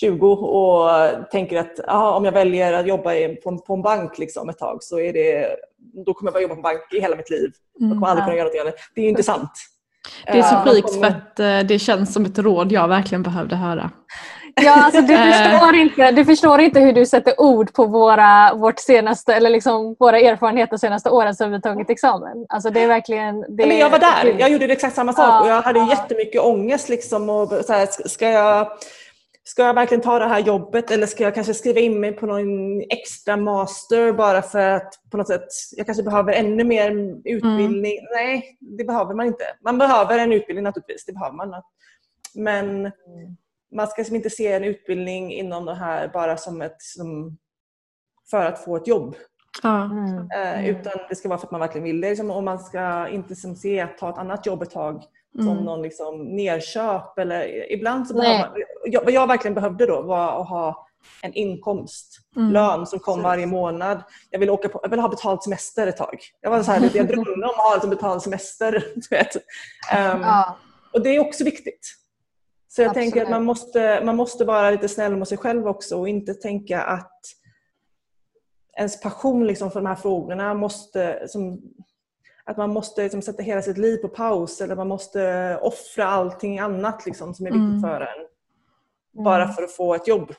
[0.00, 0.90] 20 och
[1.30, 3.10] tänker att aha, om jag väljer att jobba
[3.44, 5.56] på, på en bank liksom ett tag så är det,
[6.06, 7.50] då kommer jag bara jobba på en bank i hela mitt liv.
[7.78, 8.74] Jag kommer aldrig kunna göra något annat.
[8.94, 9.50] Det är ju inte sant.
[10.26, 11.36] Det är så sjukt för att
[11.68, 13.90] det känns som ett råd jag verkligen behövde höra.
[14.62, 15.32] Ja, alltså du, eh.
[15.32, 19.96] förstår inte, du förstår inte hur du sätter ord på våra, vårt senaste, eller liksom
[19.98, 22.46] våra erfarenheter senaste åren sedan vi tagit examen.
[22.48, 25.40] Alltså det är verkligen, det Men jag var där, jag gjorde exakt samma sak ja,
[25.40, 25.90] och jag hade ja.
[25.90, 26.88] jättemycket ångest.
[26.88, 28.68] Liksom och så här, ska, jag,
[29.48, 32.26] ska jag verkligen ta det här jobbet eller ska jag kanske skriva in mig på
[32.26, 36.90] någon extra master bara för att på något sätt, jag kanske behöver ännu mer
[37.24, 37.98] utbildning.
[37.98, 38.10] Mm.
[38.12, 39.44] Nej, det behöver man inte.
[39.64, 41.62] Man behöver en utbildning naturligtvis, det behöver man.
[42.34, 42.92] Men
[43.74, 47.38] man ska liksom inte se en utbildning inom det här bara som ett som,
[48.30, 49.16] för att få ett jobb.
[49.64, 50.28] Mm.
[50.36, 52.08] Eh, utan det ska vara för att man verkligen vill det.
[52.08, 55.04] Liksom, och man ska inte som se att ta ett annat jobb ett tag
[55.36, 55.64] som mm.
[55.64, 57.18] någon liksom, nerköp.
[57.18, 60.86] Eller, ibland så behöver man, jag, vad jag verkligen behövde då var att ha
[61.22, 62.52] en inkomst, mm.
[62.52, 64.02] lön som kom varje månad.
[64.30, 66.18] Jag ville, åka på, jag ville ha betald semester ett tag.
[66.40, 68.84] Jag, var så här, jag drömde om att ha liksom betald semester.
[68.94, 69.36] Du vet.
[69.36, 69.42] Um,
[70.22, 70.56] ja.
[70.92, 71.96] Och det är också viktigt.
[72.68, 73.04] Så jag Absolut.
[73.04, 76.34] tänker att man måste, man måste vara lite snäll mot sig själv också och inte
[76.34, 77.20] tänka att
[78.78, 81.28] ens passion liksom för de här frågorna måste...
[81.28, 81.60] Som,
[82.46, 86.58] att man måste liksom sätta hela sitt liv på paus eller man måste offra allting
[86.58, 87.80] annat liksom, som är viktigt mm.
[87.80, 88.26] för en.
[89.24, 89.54] Bara mm.
[89.54, 90.32] för att få ett jobb.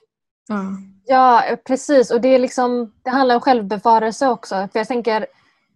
[0.47, 0.63] Ja.
[1.05, 2.11] ja, precis.
[2.11, 4.55] Och det, är liksom, det handlar om självbevarelse också.
[4.71, 5.25] För jag tänker,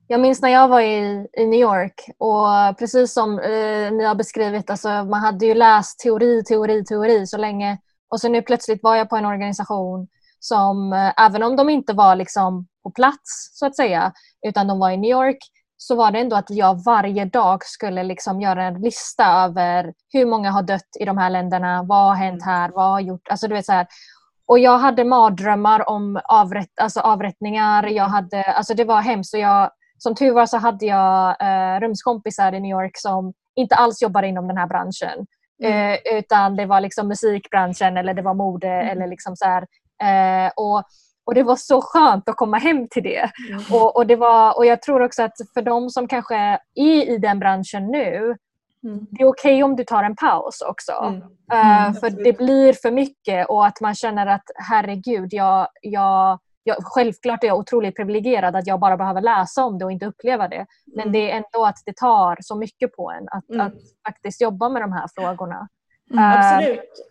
[0.07, 4.15] jag minns när jag var i, i New York och precis som eh, ni har
[4.15, 7.77] beskrivit, alltså, man hade ju läst teori, teori, teori så länge
[8.09, 10.07] och så nu plötsligt var jag på en organisation
[10.39, 14.13] som, eh, även om de inte var liksom på plats så att säga,
[14.47, 15.37] utan de var i New York,
[15.83, 20.25] så var det ändå att jag varje dag skulle liksom göra en lista över hur
[20.25, 23.47] många har dött i de här länderna, vad har hänt här, vad har gjort, alltså
[23.47, 23.87] du vet så här.
[24.45, 29.39] Och jag hade mardrömmar om avrätt, alltså avrättningar, jag hade, alltså det var hemskt och
[29.39, 34.01] jag, som tur var så hade jag eh, rumskompisar i New York som inte alls
[34.01, 35.25] jobbade inom den här branschen.
[35.63, 35.91] Mm.
[35.91, 38.87] Eh, utan det var liksom musikbranschen eller det var mode mm.
[38.87, 39.65] eller liksom så här,
[40.03, 40.83] eh, och
[41.31, 43.31] och det var så skönt att komma hem till det.
[43.49, 43.63] Mm.
[43.71, 47.17] Och, och, det var, och jag tror också att för de som kanske är i
[47.17, 48.35] den branschen nu,
[48.83, 49.07] mm.
[49.11, 50.91] det är okej okay om du tar en paus också.
[50.91, 51.17] Mm.
[51.17, 56.77] Uh, för det blir för mycket och att man känner att herregud, jag, jag, jag,
[56.81, 60.47] självklart är jag otroligt privilegierad att jag bara behöver läsa om det och inte uppleva
[60.47, 60.65] det.
[60.85, 61.11] Men mm.
[61.11, 63.67] det är ändå att det tar så mycket på en att, mm.
[63.67, 63.73] att
[64.07, 65.67] faktiskt jobba med de här frågorna.
[66.13, 67.10] Uh, Absolut.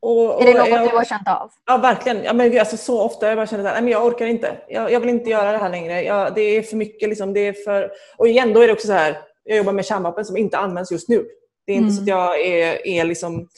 [0.00, 1.50] Och, är det något jag, du har känt av?
[1.66, 2.24] Ja, verkligen.
[2.24, 4.56] Ja, men alltså, så ofta jag bara känner att jag orkar inte.
[4.68, 6.02] Jag, jag, vill inte göra det här längre.
[6.02, 7.08] Jag, det är för mycket.
[7.08, 7.90] Liksom, det är för...
[8.16, 9.18] Och igen, då är det också så här.
[9.44, 11.26] Jag jobbar med kärnvapen som inte används just nu.
[11.66, 11.96] Det är inte mm.
[11.96, 13.48] så att jag är, är liksom...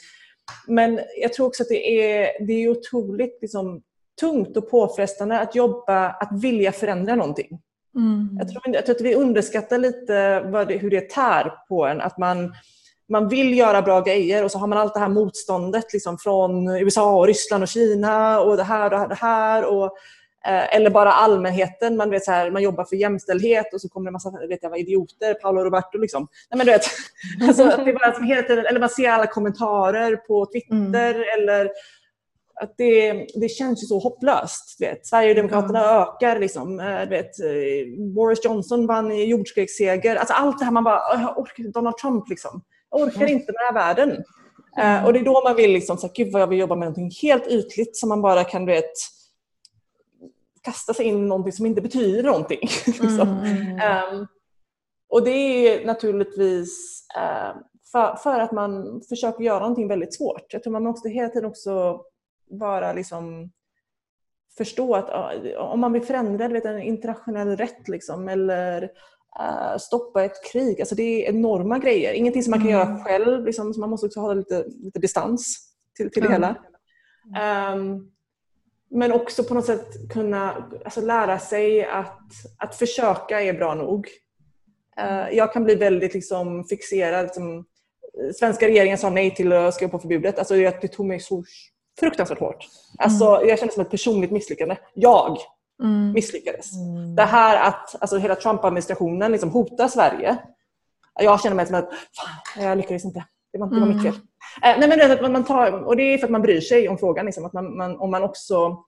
[0.67, 3.83] Men jag tror också att det är, det är otroligt liksom,
[4.21, 7.61] tungt och påfrestande att jobba, att vilja förändra någonting.
[7.97, 8.39] Mm.
[8.39, 12.01] Jag, tror, jag tror att vi underskattar lite det, hur det tär på en.
[12.01, 12.55] Att man
[13.11, 16.69] man vill göra bra grejer och så har man allt det här motståndet liksom från
[16.69, 19.65] USA, och Ryssland och Kina och det här och det här.
[19.65, 19.85] Och,
[20.47, 21.97] eh, eller bara allmänheten.
[21.97, 24.63] Man, vet, så här, man jobbar för jämställdhet och så kommer det en massa vet
[24.63, 25.99] jag, idioter, Paolo Roberto.
[25.99, 26.29] Liksom.
[26.51, 26.85] Nej, men du vet,
[27.49, 31.15] alltså, det är bara som hela tiden, eller man ser alla kommentarer på Twitter.
[31.15, 31.25] Mm.
[31.35, 31.71] eller
[32.63, 34.77] att det, det känns ju så hopplöst.
[34.81, 35.07] Vet.
[35.07, 36.03] Sverigedemokraterna mm.
[36.03, 36.39] ökar.
[36.39, 40.17] Liksom, eh, vet, eh, Boris Johnson vann i jordskredsseger.
[40.17, 42.63] Alltså allt det här man bara, jag orkar Donald Trump liksom.
[42.91, 43.33] Jag orkar mm.
[43.33, 44.25] inte med den här världen.
[44.77, 44.99] Mm.
[44.99, 46.75] Uh, och det är då man vill liksom, så här, gud vad jag vill jobba
[46.77, 48.93] med någonting helt ytligt som man bara kan vet,
[50.63, 52.61] kasta sig in i någonting som inte betyder någonting.
[52.87, 53.29] liksom.
[53.29, 54.27] um,
[55.09, 57.61] och det är naturligtvis uh,
[57.93, 60.53] för, för, att man försöker göra någonting väldigt svårt.
[60.53, 62.01] Jag tror man måste hela tiden också
[62.51, 63.51] vara liksom
[64.57, 65.11] förstå att
[65.57, 68.91] om man vill förändra vet, en internationell rätt liksom, eller
[69.39, 70.81] uh, stoppa ett krig.
[70.81, 72.13] Alltså det är enorma grejer.
[72.13, 72.81] Ingenting som man kan mm.
[72.81, 73.45] göra själv.
[73.45, 76.57] Liksom, så man måste också ha lite, lite distans till, till det hela.
[77.75, 78.11] Um,
[78.91, 82.21] men också på något sätt kunna alltså lära sig att,
[82.59, 84.09] att försöka är bra nog.
[85.01, 87.25] Uh, jag kan bli väldigt liksom, fixerad.
[87.25, 87.65] Liksom,
[88.39, 90.39] svenska regeringen sa nej till att skriva på förbudet.
[90.39, 91.45] Alltså, det, det tog mig så
[92.01, 92.67] fruktansvärt hårt.
[92.99, 93.49] Alltså, mm.
[93.49, 94.77] Jag kände som ett personligt misslyckande.
[94.95, 95.37] Jag
[95.81, 96.13] mm.
[96.13, 96.73] misslyckades.
[96.73, 97.17] Mm.
[97.17, 100.39] Det här att alltså, hela Trump-administrationen liksom hotar Sverige.
[101.21, 103.25] Jag känner mig som att fan, jag lyckades inte.
[103.53, 104.15] Det var, det var mitt fel.
[104.63, 106.89] Eh, nej, men det, att man tar, och det är för att man bryr sig
[106.89, 107.27] om frågan.
[107.27, 108.85] Liksom, att man, man, om man också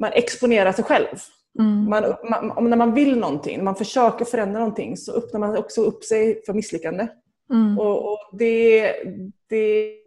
[0.00, 1.16] man exponerar sig själv.
[1.58, 1.84] Mm.
[1.90, 6.04] Man, man, när man vill någonting, man försöker förändra någonting så öppnar man också upp
[6.04, 7.08] sig för misslyckande.
[7.52, 7.78] Mm.
[7.78, 8.94] Och, och, det,
[9.48, 10.02] det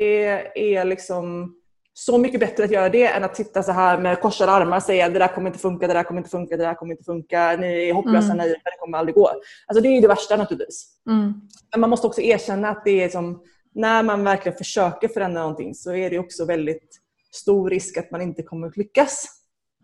[0.76, 1.56] är liksom
[1.94, 4.84] så mycket bättre att göra det än att sitta så här med korsade armar och
[4.84, 7.04] säga det där kommer inte funka, det där kommer inte funka, det där kommer inte
[7.04, 8.38] funka, ni är hopplösa mm.
[8.38, 9.28] naiva, det kommer aldrig gå.
[9.68, 10.88] Alltså det är det värsta naturligtvis.
[11.10, 11.34] Mm.
[11.72, 13.44] Men man måste också erkänna att det är som,
[13.76, 17.00] när man verkligen försöker förändra någonting så är det också väldigt
[17.32, 19.26] stor risk att man inte kommer att lyckas.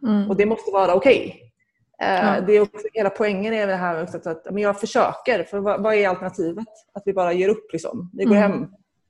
[0.07, 0.29] Mm.
[0.29, 1.19] Och det måste vara okej.
[1.19, 1.49] Okay.
[2.03, 2.41] Uh, ja.
[2.41, 5.83] Det är också hela poängen är det här att, att men jag försöker, för vad,
[5.83, 6.67] vad, är alternativet?
[6.93, 8.11] Att vi bara ger upp liksom.
[8.13, 8.51] Vi går mm.
[8.51, 8.67] hem,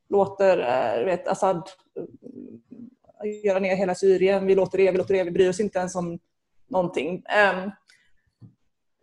[0.10, 1.70] låter uh, vet, Assad
[3.26, 4.46] göra ner hela Syrien.
[4.46, 6.20] Vi låter det, vi låter det, vi bryr oss inte ens om
[6.68, 7.24] någonting.
[7.54, 7.72] Um,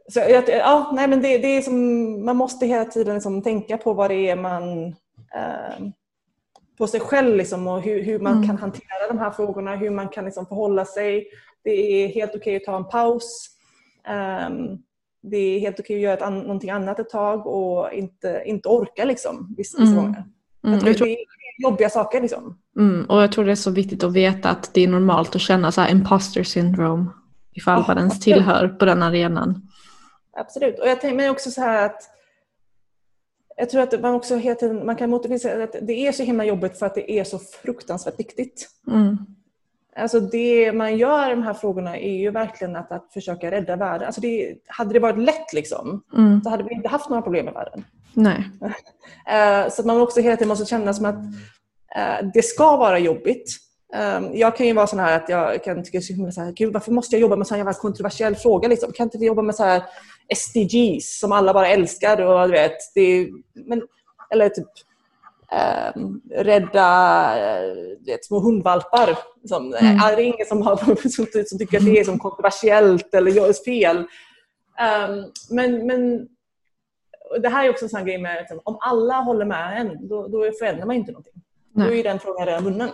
[0.08, 3.92] så ja, nej, men det, det, är som, man måste hela tiden liksom tänka på
[3.92, 4.86] vad det är man
[5.78, 5.92] um,
[6.78, 8.46] på sig själv liksom, och hur, hur man mm.
[8.46, 11.26] kan hantera de här frågorna, hur man kan liksom förhålla sig.
[11.64, 13.50] Det är helt okej okay att ta en paus.
[14.48, 14.82] Um,
[15.22, 18.42] det är helt okej okay att göra ett an någonting annat ett tag och inte,
[18.46, 20.04] inte orka liksom, vissa, vissa mm.
[20.04, 20.24] gånger.
[20.64, 20.74] Mm.
[20.74, 21.08] Jag tror, jag tror...
[21.58, 22.20] Jobbiga saker.
[22.20, 22.58] Liksom.
[22.78, 25.40] Mm, och jag tror det är så viktigt att veta att det är normalt att
[25.40, 27.06] känna så här imposter syndrome
[27.52, 29.68] ifall oh, man ens tillhör på den arenan.
[30.36, 30.78] Absolut.
[30.78, 32.02] Och jag tänker mig också så här att
[33.56, 36.44] jag tror att man också hela tiden, man kan motivera att det är så himla
[36.44, 38.68] jobbigt för att det är så fruktansvärt viktigt.
[38.90, 39.18] Mm.
[39.96, 43.76] Alltså det man gör i de här frågorna är ju verkligen att, att försöka rädda
[43.76, 44.06] världen.
[44.06, 46.40] Alltså det, hade det varit lätt liksom, mm.
[46.42, 47.84] så hade vi inte haft några problem i världen.
[48.16, 48.50] Nej.
[48.62, 51.14] uh, så att man också hela tiden måste känna som att
[51.96, 53.56] uh, det ska vara jobbigt.
[53.94, 56.92] Um, jag kan ju vara sån här att jag kan tycka så här, Gud, varför
[56.92, 58.68] måste jag jobba med en sån här kontroversiell fråga?
[58.68, 58.92] Liksom?
[58.92, 59.82] Kan inte jobba med så här
[60.34, 62.20] SDGs som alla bara älskar?
[62.20, 63.82] Och, du vet, det, men,
[64.30, 64.68] eller typ
[65.52, 66.02] eh,
[66.42, 67.30] rädda
[68.06, 69.18] vet, små hundvalpar.
[69.48, 69.96] Som, mm.
[69.96, 70.76] Är det ingen som, har,
[71.08, 73.96] som, som tycker att det är som kontroversiellt eller gör fel?
[73.96, 76.28] Um, men, men
[77.42, 80.28] det här är också en sån grej med liksom, om alla håller med en, då,
[80.28, 81.42] då förändrar man inte någonting.
[81.72, 81.88] Nej.
[81.88, 82.90] Då är den frågan redan vunnen.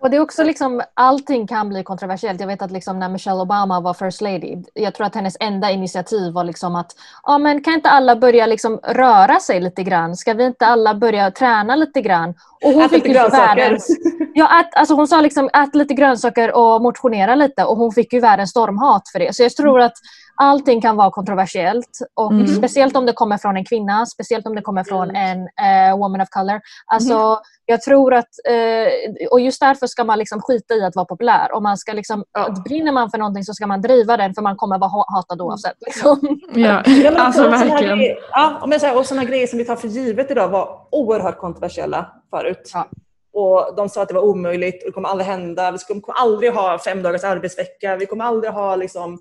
[0.00, 2.40] Och det är också liksom, allting kan bli kontroversiellt.
[2.40, 5.70] Jag vet att liksom när Michelle Obama var first lady, jag tror att hennes enda
[5.70, 10.16] initiativ var liksom att ja, men kan inte alla börja liksom röra sig lite grann?
[10.16, 12.34] Ska vi inte alla börja träna lite grann?
[12.64, 13.28] Och hon ät fick lite.
[13.28, 13.88] Världens,
[14.34, 18.12] ja, ät, alltså hon sa liksom ät lite grönsaker och motionera lite och hon fick
[18.12, 19.36] ju världens stormhat för det.
[19.36, 19.94] Så jag tror att
[20.40, 21.98] allting kan vara kontroversiellt.
[22.14, 22.46] Och mm.
[22.46, 25.16] Speciellt om det kommer från en kvinna, speciellt om det kommer från mm.
[25.26, 26.60] en uh, woman of color.
[26.86, 27.38] Alltså, mm.
[27.66, 28.86] Jag tror att, uh,
[29.30, 31.52] och just därför ska man liksom skita i att vara populär.
[31.52, 32.54] Om man ska liksom, ja.
[32.64, 35.76] Brinner man för någonting så ska man driva den för man kommer vara hatad oavsett.
[35.86, 36.40] Liksom.
[36.54, 37.98] Ja, ja alltså verkligen.
[37.98, 40.88] Grejer, ja, men så här, och sådana grejer som vi tar för givet idag var
[40.90, 42.70] oerhört kontroversiella förut.
[42.74, 42.88] Ja.
[43.32, 45.70] Och de sa att det var omöjligt och det kommer aldrig hända.
[45.70, 47.96] Vi kommer aldrig ha fem dagars arbetsvecka.
[47.96, 49.18] Vi kommer aldrig ha liksom,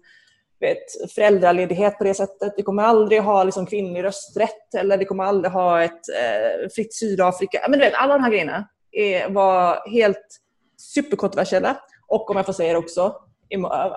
[0.59, 2.53] vet, föräldraledighet på det sättet.
[2.57, 6.93] Vi kommer aldrig ha liksom, kvinnlig rösträtt eller vi kommer aldrig ha ett eh, fritt
[6.93, 7.65] Sydafrika.
[7.69, 10.39] Men du vet, alla de här grejerna är, var helt
[10.77, 13.15] superkontroversiella och om jag får säga det också,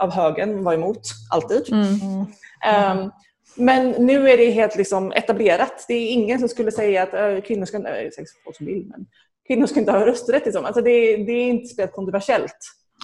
[0.00, 1.72] av högen var emot, alltid.
[1.72, 3.00] Mm.
[3.00, 3.10] Um,
[3.54, 5.84] men nu är det helt liksom etablerat.
[5.88, 8.10] Det är ingen som skulle säga att äh, kvinnor ska, äh,
[8.44, 9.06] folk som vill, men
[9.46, 10.44] kvinnor ska inte ha rösträtt.
[10.44, 10.64] Liksom.
[10.64, 12.58] Alltså det, det är inte speciellt kontroversiellt.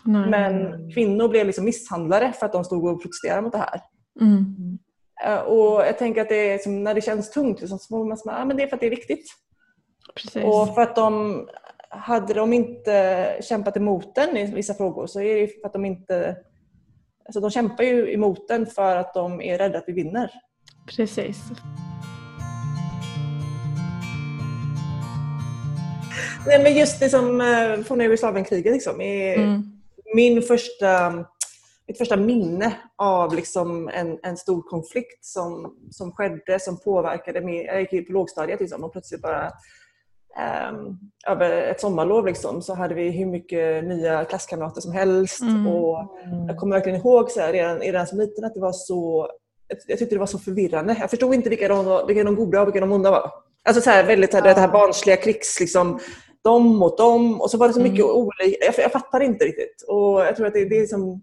[0.04, 0.30] Nej.
[0.30, 3.80] Men kvinnor blev liksom misshandlade för att de stod och protesterade mot det här.
[4.20, 4.78] Mm.
[5.26, 8.36] Uh, och jag tänker att det som, när det känns tungt liksom, så man säga,
[8.36, 9.26] ah, men det är för att det är viktigt.
[10.14, 10.44] Precis.
[10.44, 11.46] Och för att de
[11.90, 15.84] hade de inte kämpat emot den i vissa frågor så är det för att de
[15.84, 16.36] inte
[17.28, 20.30] Alltså de kämpar ju emot den för att de är rädda att vi vinner.
[20.96, 21.38] Precis.
[26.46, 29.77] Nej, men just det som eh, från Jugoslavienkriget liksom, är mm.
[30.14, 31.10] Min första,
[31.88, 37.64] mitt första minne av liksom en, en stor konflikt som, som skedde, som påverkade mig.
[37.64, 39.52] Jag gick på lågstadiet liksom, och plötsligt bara
[40.70, 45.40] um, över ett sommarlov liksom, så hade vi hur mycket nya klasskamrater som helst.
[45.40, 45.66] Mm.
[45.66, 49.30] Och jag kommer verkligen ihåg så här, redan, redan som liten att det var så
[49.68, 50.96] jag tyckte det var så förvirrande.
[51.00, 53.30] Jag förstod inte vilka de, vilka de goda och vilka de onda var.
[53.64, 55.60] Alltså så här, väldigt så här, det här barnsliga krigs...
[55.60, 56.00] Liksom,
[56.44, 58.10] de mot dem och så var det så mycket mm.
[58.10, 58.64] olika.
[58.66, 59.84] Jag, jag fattar inte riktigt.
[59.88, 61.22] Och jag tror att det, det är liksom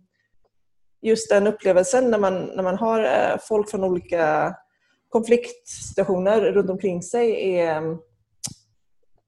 [1.01, 4.55] just den upplevelsen när man, när man har eh, folk från olika
[5.09, 7.97] konfliktsituationer runt omkring sig är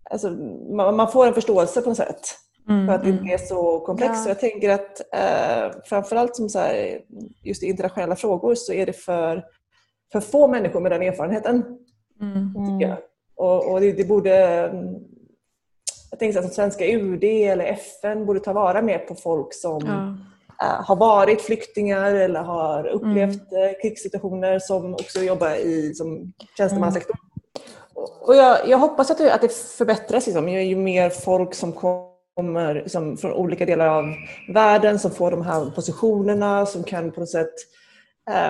[0.09, 0.29] alltså,
[0.75, 2.21] man, man, får en förståelse på något sätt.
[2.69, 3.33] Mm, för att det inte mm.
[3.33, 4.25] är så komplext.
[4.25, 4.27] Ja.
[4.27, 7.01] jag tänker att eh, framförallt som så här,
[7.43, 9.45] just i internationella frågor så är det för,
[10.11, 11.63] för få människor med den erfarenheten.
[12.21, 12.79] Mm.
[12.79, 12.97] Jag.
[13.35, 14.71] Och, och det, det, borde
[16.09, 19.81] jag tänker att svenska UD eller FN borde ta vara mer på folk som
[20.59, 20.67] ja.
[20.67, 23.63] äh, har varit flyktingar eller har upplevt mm.
[23.63, 27.17] Eh, krigssituationer som också jobbar i som tjänstemannasektorn.
[28.21, 30.25] Och jag, jag hoppas att det, att det förbättras.
[30.25, 30.49] Liksom.
[30.49, 34.05] Ju, ju mer folk som kommer liksom, från olika delar av
[34.53, 37.53] världen som får de här positionerna som kan på något sätt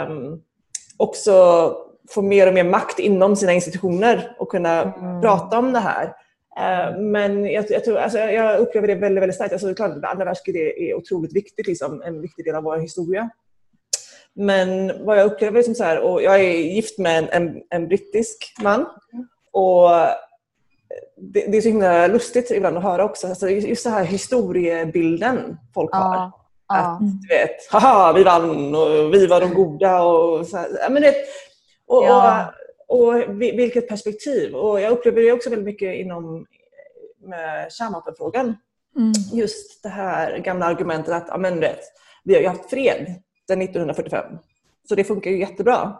[0.09, 0.41] um,
[0.97, 1.73] också
[2.09, 5.21] få mer och mer makt inom sina institutioner och kunna mm.
[5.21, 6.13] prata om det här.
[6.57, 9.53] Uh, men jag, jag, tror, alltså, jag upplever det väldigt, väldigt starkt.
[9.53, 13.29] Alltså, klart, andra världskriget är, är otroligt viktigt, liksom, en viktig del av vår historia.
[14.33, 17.87] Men vad jag upplever som så här, och jag är gift med en, en, en
[17.87, 18.85] brittisk man
[19.51, 19.89] och
[21.17, 25.57] det, det, är så himla lustigt ibland att höra också, alltså just den här historiebilden
[25.73, 26.15] folk har.
[26.15, 26.33] Ja,
[26.67, 31.01] att du vet, haha vi vann och vi var de goda och så här, men
[31.01, 31.15] det,
[31.87, 32.47] och, ja.
[32.47, 32.53] och,
[32.88, 34.55] och, vilket perspektiv.
[34.55, 36.45] Och jag upplever det också väldigt mycket inom
[37.27, 38.55] med kärnvapenfrågan.
[38.95, 39.11] Mm.
[39.33, 41.79] Just det här gamla argumentet att amen, vet,
[42.23, 44.38] vi har ju haft fred sedan 1945.
[44.89, 45.97] Så det funkar ju jättebra.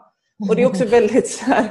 [0.48, 1.68] Och det är också väldigt så här,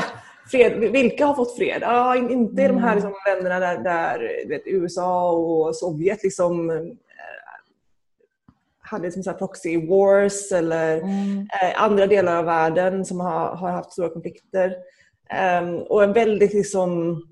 [0.50, 1.78] fred, vilka har fått fred?
[1.82, 2.74] Ja, inte mm.
[2.74, 2.94] de här mm.
[2.94, 6.70] liksom, länderna där, där vet, USA och Sovjet liksom,
[8.90, 11.38] hade liksom, så proxy wars eller mm.
[11.38, 14.74] eh, andra delar av världen som har, har haft stora konflikter.
[15.62, 17.22] Um, och en väldigt liksom,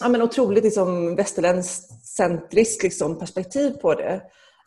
[0.00, 2.52] ja, men otroligt liksom, västerländskt
[2.82, 4.22] liksom, perspektiv på det.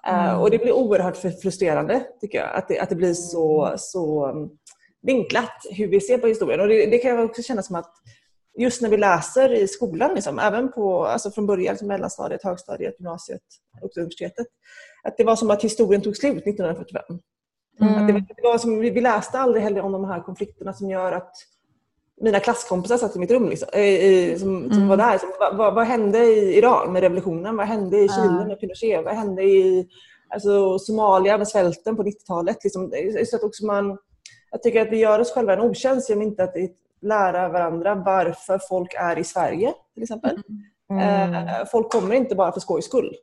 [0.07, 0.35] Eh, mm.
[0.35, 4.29] Uh, och det blir oerhört frustrerande tycker jag, att det, att det blir så, så
[4.29, 4.49] um,
[5.01, 6.59] vinklat hur vi ser på historien.
[6.59, 7.91] Och det, det kan jag också känna som att
[8.57, 12.99] just när vi läser i skolan, liksom, även på, alltså från början, liksom mellanstadiet, högstadiet,
[12.99, 13.41] gymnasiet
[13.81, 14.47] och universitetet,
[15.04, 17.04] att det var som att historien tog slut 1945.
[17.82, 17.93] Mm.
[17.93, 21.12] Att det, det var som, vi, läste aldrig heller om de här konflikterna som gör
[21.12, 21.32] att
[22.22, 24.88] mina klasskompisar satt i mitt rum liksom, i, som, som mm.
[24.88, 25.18] var där.
[25.18, 27.58] Så, vad, vad, hände i Iran med revolutionen?
[27.58, 29.06] Vad hände i Chile med Pinochet?
[29.06, 29.88] Vad hände i
[30.30, 32.64] alltså, Somalia med svälten på 90-talet?
[32.64, 32.91] Liksom,
[33.26, 33.97] så att också man,
[34.51, 36.54] jag tycker att vi gör oss själva en otjänst genom inte att
[37.01, 40.39] lära varandra varför folk är i Sverige till exempel.
[40.89, 41.34] Mm.
[41.34, 43.16] Eh, folk kommer inte bara för skojs skull.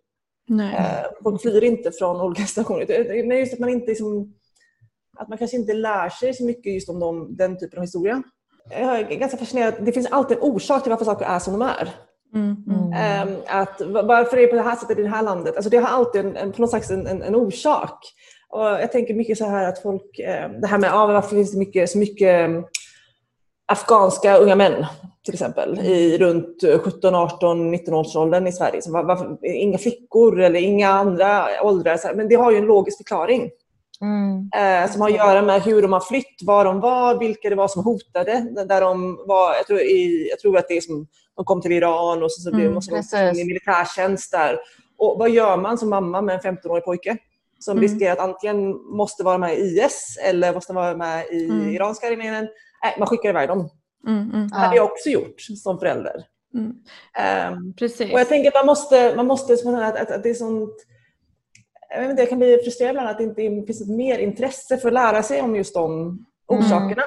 [0.51, 0.75] Nej.
[0.75, 3.25] Eh, folk flyr inte från olika stationer.
[3.29, 4.35] Men just att man inte liksom,
[5.19, 8.23] att man kanske inte lär sig så mycket just om dem, den typen av historia.
[8.71, 9.75] Jag är ganska fascinerad.
[9.81, 11.91] Det finns alltid en orsak till varför saker är som de är.
[12.35, 13.29] Mm, mm.
[13.29, 15.57] Um, att varför är det på det här sättet i det här landet?
[15.57, 17.99] Alltså det har alltid en, en, på något slags en, en, en, orsak.
[18.49, 21.53] Och jag tänker mycket så här att folk, um, det här med ah, varför finns
[21.53, 22.65] det mycket, så mycket um,
[23.71, 24.87] afghanska unga män
[25.25, 28.83] till exempel i runt 17, 18, 19 årsåldern i Sverige.
[28.83, 32.15] Så varför, inga flickor eller inga andra åldrar.
[32.15, 33.51] Men det har ju en logisk förklaring.
[34.01, 34.51] Mm.
[34.57, 37.57] Eh, som har att göra med hur de har flytt, var de var, vilka det
[37.57, 38.47] var som hotade.
[38.69, 41.07] Där de, var, jag, tror, i, jag tror att det är som,
[41.37, 44.59] de kom till Iran och så, så mm, måste de i militärtjänst där.
[44.99, 47.17] Och vad gör man som mamma med en 15-årig pojke?
[47.59, 47.83] Som mm.
[47.83, 51.71] riskerar att antingen måste vara med i IS eller måste vara med i mm.
[51.71, 52.49] iranska armén.
[52.85, 53.71] Nej, man skickar iväg dem.
[54.07, 56.25] Mm, mm, det hade jag också gjort som förälder.
[56.55, 56.67] Mm.
[57.53, 58.13] Um, Precis.
[58.13, 60.75] Och jag tänker att man måste, man måste att, att, att det är sånt
[61.91, 64.79] jag, vet inte, jag kan bli frustrerad ibland att det inte finns ett mer intresse
[64.79, 67.03] för att lära sig om just de orsakerna.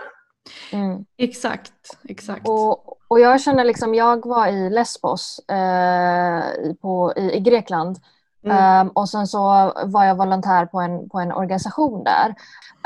[0.72, 0.86] Mm.
[0.86, 1.06] Mm.
[1.18, 1.74] Exakt,
[2.10, 2.48] exakt.
[2.48, 7.98] Och, och jag känner liksom, jag var i Lesbos eh, på, i, i Grekland
[8.46, 8.88] Mm.
[8.88, 12.36] Um, och sen så var jag volontär på en, på en organisation där.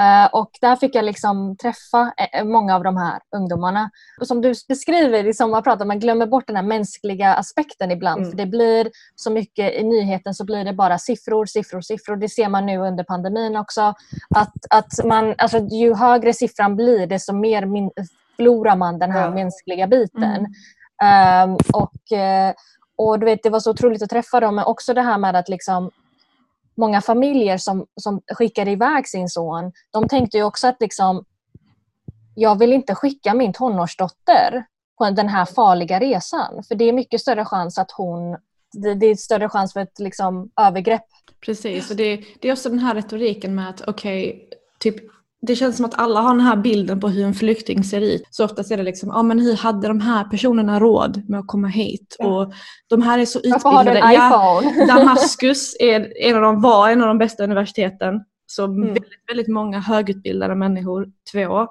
[0.01, 3.89] Uh, och där fick jag liksom träffa eh, många av de här ungdomarna.
[4.19, 8.19] Och som du beskriver, man, pratar, man glömmer bort den här mänskliga aspekten ibland.
[8.19, 8.31] Mm.
[8.31, 12.15] För det blir så mycket i nyheten så blir det bara siffror, siffror, siffror.
[12.15, 13.93] Det ser man nu under pandemin också.
[14.35, 17.91] Att, att man, alltså, ju högre siffran blir desto mer min,
[18.35, 19.31] förlorar man den här ja.
[19.31, 20.23] mänskliga biten.
[20.23, 21.49] Mm.
[21.49, 22.53] Um, och, uh,
[22.97, 25.35] och du vet, Det var så otroligt att träffa dem, men också det här med
[25.35, 25.91] att liksom,
[26.77, 31.25] många familjer som, som skickade iväg sin son, de tänkte ju också att liksom,
[32.35, 34.65] jag vill inte skicka min tonårsdotter
[34.97, 36.63] på den här farliga resan.
[36.63, 38.37] För det är mycket större chans att hon
[38.71, 41.05] det, är större chans för ett liksom, övergrepp.
[41.45, 44.47] Precis, och det, det är också den här retoriken med att okej, okay,
[44.79, 44.95] typ
[45.41, 48.23] det känns som att alla har den här bilden på hur en flykting ser ut.
[48.29, 51.47] Så oftast är det liksom, ja men hur hade de här personerna råd med att
[51.47, 52.15] komma hit?
[52.19, 52.25] Ja.
[52.27, 52.53] Och
[52.87, 53.63] de här är så utbildade.
[53.63, 54.85] Varför har du en iPhone?
[54.87, 58.21] Ja, Damaskus är en av de, var en av de bästa universiteten.
[58.45, 58.87] Så mm.
[58.87, 61.07] väldigt, väldigt många högutbildade människor.
[61.31, 61.61] Två.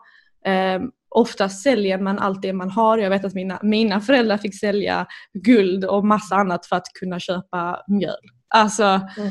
[0.50, 2.98] Eh, oftast säljer man allt det man har.
[2.98, 5.06] Jag vet att mina, mina föräldrar fick sälja
[5.44, 8.14] guld och massa annat för att kunna köpa mjöl.
[8.54, 9.30] Alltså, mm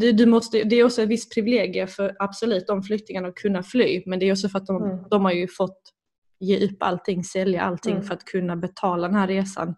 [0.00, 3.62] du, du måste, det är också ett visst privilegie för absolut de flyktingarna att kunna
[3.62, 4.98] fly men det är också för att de, mm.
[5.10, 5.80] de har ju fått
[6.40, 8.04] ge upp allting, sälja allting mm.
[8.04, 9.74] för att kunna betala den här resan.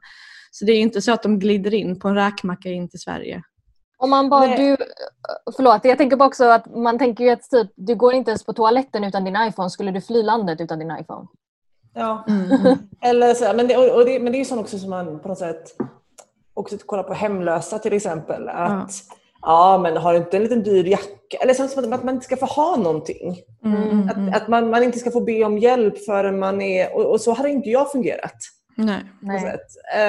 [0.51, 3.43] Så det är inte så att de glider in på en räkmacka in till Sverige.
[3.99, 4.77] Om man bara, du,
[5.57, 8.53] förlåt, jag tänker också att man tänker ju att typ, du går inte ens på
[8.53, 9.71] toaletten utan din iPhone.
[9.71, 11.27] Skulle du fly landet utan din iPhone?
[11.95, 12.79] Ja, mm.
[13.01, 15.29] Eller så, men, det, och det, men det är ju sånt också som man på
[15.29, 15.77] något sätt
[16.55, 18.49] också kollar på hemlösa till exempel.
[18.49, 21.37] Att ja ja men har du inte en liten dyr jacka?
[21.41, 23.41] Eller som att man inte ska få ha någonting.
[23.65, 24.35] Mm, mm, att, mm.
[24.35, 26.97] att man, man, inte ska få be om hjälp förrän man är...
[26.97, 28.37] Och, och så hade inte jag fungerat.
[28.77, 29.03] Nej.
[29.21, 29.59] Nej.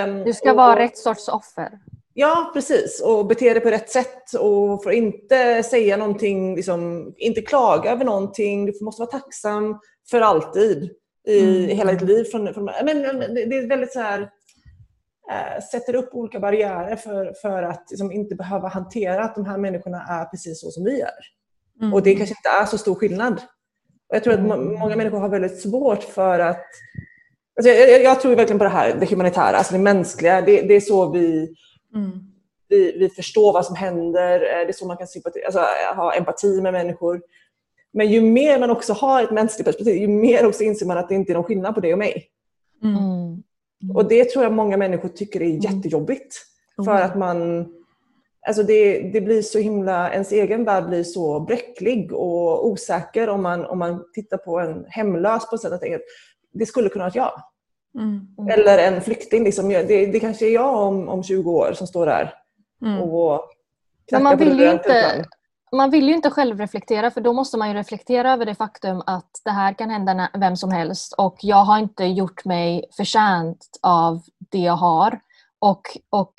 [0.04, 1.70] Um, du ska och, vara rätt sorts offer.
[2.14, 3.02] Ja, precis.
[3.02, 8.06] Och bete dig på rätt sätt och får inte säga någonting, liksom, inte klaga över
[8.06, 8.66] någonting.
[8.66, 9.80] Du måste vara tacksam
[10.10, 10.90] för alltid
[11.28, 11.78] i mm.
[11.78, 12.24] hela ditt liv.
[12.24, 14.30] Från, från, men, det är väldigt så här
[15.72, 20.06] sätter upp olika barriärer för, för att liksom inte behöva hantera att de här människorna
[20.10, 21.10] är precis så som vi är.
[21.82, 21.94] Mm.
[21.94, 23.34] Och det kanske inte är så stor skillnad.
[24.10, 24.74] Och jag tror att mm.
[24.74, 26.66] många människor har väldigt svårt för att...
[27.58, 30.42] Alltså jag, jag, tror verkligen på det här, det humanitära, alltså det mänskliga.
[30.42, 31.56] Det, det är så vi,
[31.96, 32.12] mm.
[32.70, 34.34] vi, vi förstår vad som händer.
[34.34, 35.08] Eh, det är så man kan
[35.46, 35.60] alltså,
[35.96, 37.22] ha empati med människor.
[37.94, 41.10] Men ju mer man också har ett mänskligt perspektiv, ju mer också inser man att
[41.10, 42.30] det inte är någon skillnad på dig och mig.
[42.84, 43.44] Mm.
[43.84, 43.96] Mm.
[43.96, 45.60] Och det tror jag många människor tycker är mm.
[45.60, 46.36] jättejobbigt.
[46.78, 46.86] Mm.
[46.86, 47.68] För att man
[48.48, 53.44] Alltså det, det, blir så himla, ens egen värld blir så bräcklig och osäker om
[53.44, 55.84] man, om man tittar på en hemlös på sätt att
[56.54, 57.32] det skulle kunna vara jag.
[58.04, 58.50] Mm.
[58.50, 59.44] Eller en flykting.
[59.44, 59.70] Liksom.
[59.70, 62.34] Det, det kanske är jag om, om 20 år som står där
[62.82, 63.02] mm.
[63.02, 63.50] och
[64.10, 65.26] knackar man vill, ju inte,
[65.74, 69.30] man vill ju inte självreflektera för då måste man ju reflektera över det faktum att
[69.46, 74.22] det här kan hända vem som helst och jag har inte gjort mig förtjänt av
[74.52, 75.20] det jag har.
[75.60, 76.34] Och, och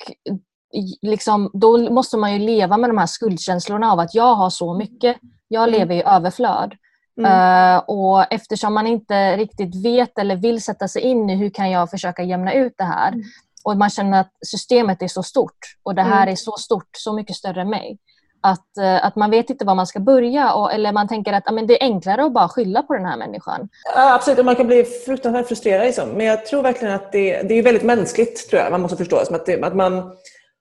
[1.01, 4.73] liksom, då måste man ju leva med de här skuldkänslorna av att jag har så
[4.73, 5.17] mycket.
[5.47, 5.79] Jag mm.
[5.79, 6.73] lever i överflöd.
[7.19, 7.31] Mm.
[7.31, 11.71] Uh, och eftersom man inte riktigt vet eller vill sätta sig in i hur kan
[11.71, 13.23] jag försöka jämna ut det här mm.
[13.63, 16.31] och man känner att systemet är så stort och det här mm.
[16.31, 17.97] är så stort, så mycket större än mig.
[18.45, 21.51] Att, uh, att man vet inte var man ska börja och, eller man tänker att
[21.51, 23.69] uh, det är enklare att bara skylla på den här människan.
[23.95, 25.85] Ja, absolut, man kan bli fruktansvärt frustrerad.
[25.85, 26.09] Liksom.
[26.09, 29.25] Men jag tror verkligen att det, det är väldigt mänskligt, tror jag, man måste förstå.
[29.25, 30.15] Som att, det, att man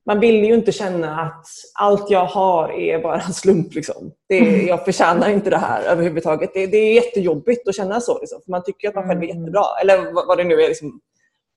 [0.06, 3.74] man vill ju inte känna att allt jag har är bara en slump.
[3.74, 4.12] Liksom.
[4.28, 6.50] Det är, jag förtjänar inte det här överhuvudtaget.
[6.54, 8.20] Det, det är jättejobbigt att känna så.
[8.20, 8.40] Liksom.
[8.44, 9.38] För man tycker att man själv är mm.
[9.38, 9.64] jättebra.
[9.80, 10.68] Eller vad, vad det nu är.
[10.68, 11.00] Liksom,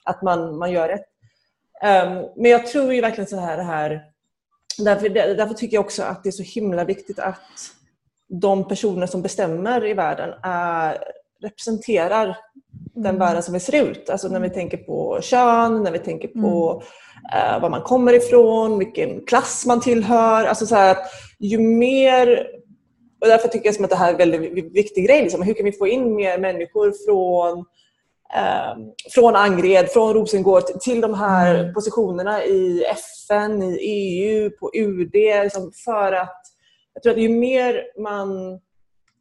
[0.03, 1.05] att man, man gör rätt.
[1.83, 4.01] Um, men jag tror ju verkligen så här, det här
[4.83, 7.41] därför, därför tycker jag också att det är så himla viktigt att
[8.29, 10.97] de personer som bestämmer i världen är,
[11.41, 12.37] representerar
[12.93, 13.19] den mm.
[13.19, 14.09] världen som vi ser ut.
[14.09, 16.83] Alltså när vi tänker på kön, när vi tänker på
[17.33, 20.45] eh, var man kommer ifrån, vilken klass man tillhör.
[20.45, 20.97] Alltså så att
[21.39, 22.47] ju mer
[23.21, 25.21] och därför tycker jag att det här är en väldigt viktig grej.
[25.21, 25.41] Liksom.
[25.41, 27.65] Hur kan vi få in mer människor från,
[29.13, 31.73] från Angred, från Rosengård till de här mm.
[31.73, 35.13] positionerna i FN, i EU, på UD.
[35.13, 36.41] Liksom, för att
[36.93, 38.59] jag tror att ju mer man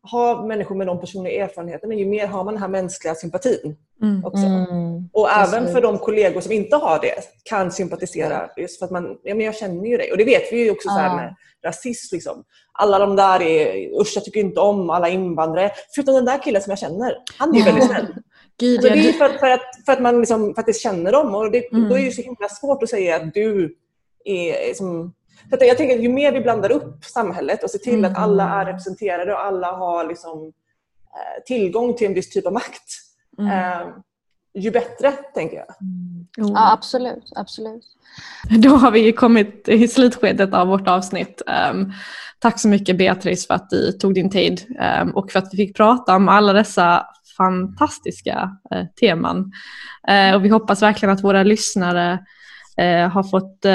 [0.02, 3.76] har människor med de personliga erfarenheterna, ju mer har man den här mänskliga sympatin.
[4.02, 4.24] Mm.
[4.24, 4.46] Också.
[4.46, 5.09] Mm.
[5.12, 9.18] Och även för de kollegor som inte har det kan sympatisera just för att man,
[9.22, 10.12] ja men jag känner ju dig.
[10.12, 11.34] Och det vet vi ju också så med
[11.64, 12.14] rasism.
[12.14, 12.44] Liksom.
[12.72, 15.70] Alla de där är, usch jag tycker inte om alla invandrare.
[15.94, 17.16] Förutom den där killen som jag känner.
[17.38, 18.07] Han är ju väldigt snäll.
[18.59, 21.34] Gud, alltså, det är för, för, att, för att man liksom faktiskt känner dem.
[21.34, 21.88] Och det, mm.
[21.88, 23.76] Då är det så himla svårt att säga att du
[24.24, 25.14] är som,
[25.50, 28.12] så jag tänker att ju mer vi blandar upp samhället och ser till mm.
[28.12, 30.52] att alla är representerade och alla har liksom,
[31.04, 32.90] eh, tillgång till en viss typ av makt.
[33.38, 33.50] Mm.
[33.50, 33.86] Eh,
[34.54, 35.66] ju bättre, tänker jag.
[35.80, 36.26] Mm.
[36.36, 37.32] Ja, absolut.
[37.36, 37.84] absolut.
[38.59, 41.42] Då har vi kommit i slutskedet av vårt avsnitt.
[41.70, 41.92] Um,
[42.38, 45.57] tack så mycket Beatrice för att du tog din tid um, och för att vi
[45.57, 47.07] fick prata om alla dessa
[47.37, 49.53] fantastiska uh, teman.
[50.11, 52.12] Uh, och vi hoppas verkligen att våra lyssnare
[52.80, 53.66] uh, har fått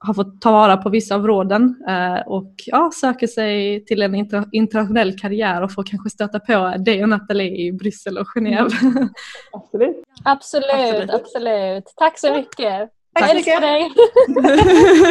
[0.00, 4.14] har fått ta vara på vissa av råden eh, och ja, söker sig till en
[4.14, 8.82] inter internationell karriär och får kanske stöta på dig och Nathalie i Bryssel och Genève.
[8.82, 9.08] Mm.
[9.52, 10.04] Absolut.
[10.24, 11.10] absolut.
[11.10, 12.90] Absolut, Tack så mycket.
[13.14, 13.60] Tack så mycket.
[13.60, 13.82] dig.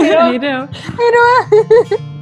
[0.03, 0.67] Hej då.
[0.97, 1.11] Hej
[1.99, 2.16] då.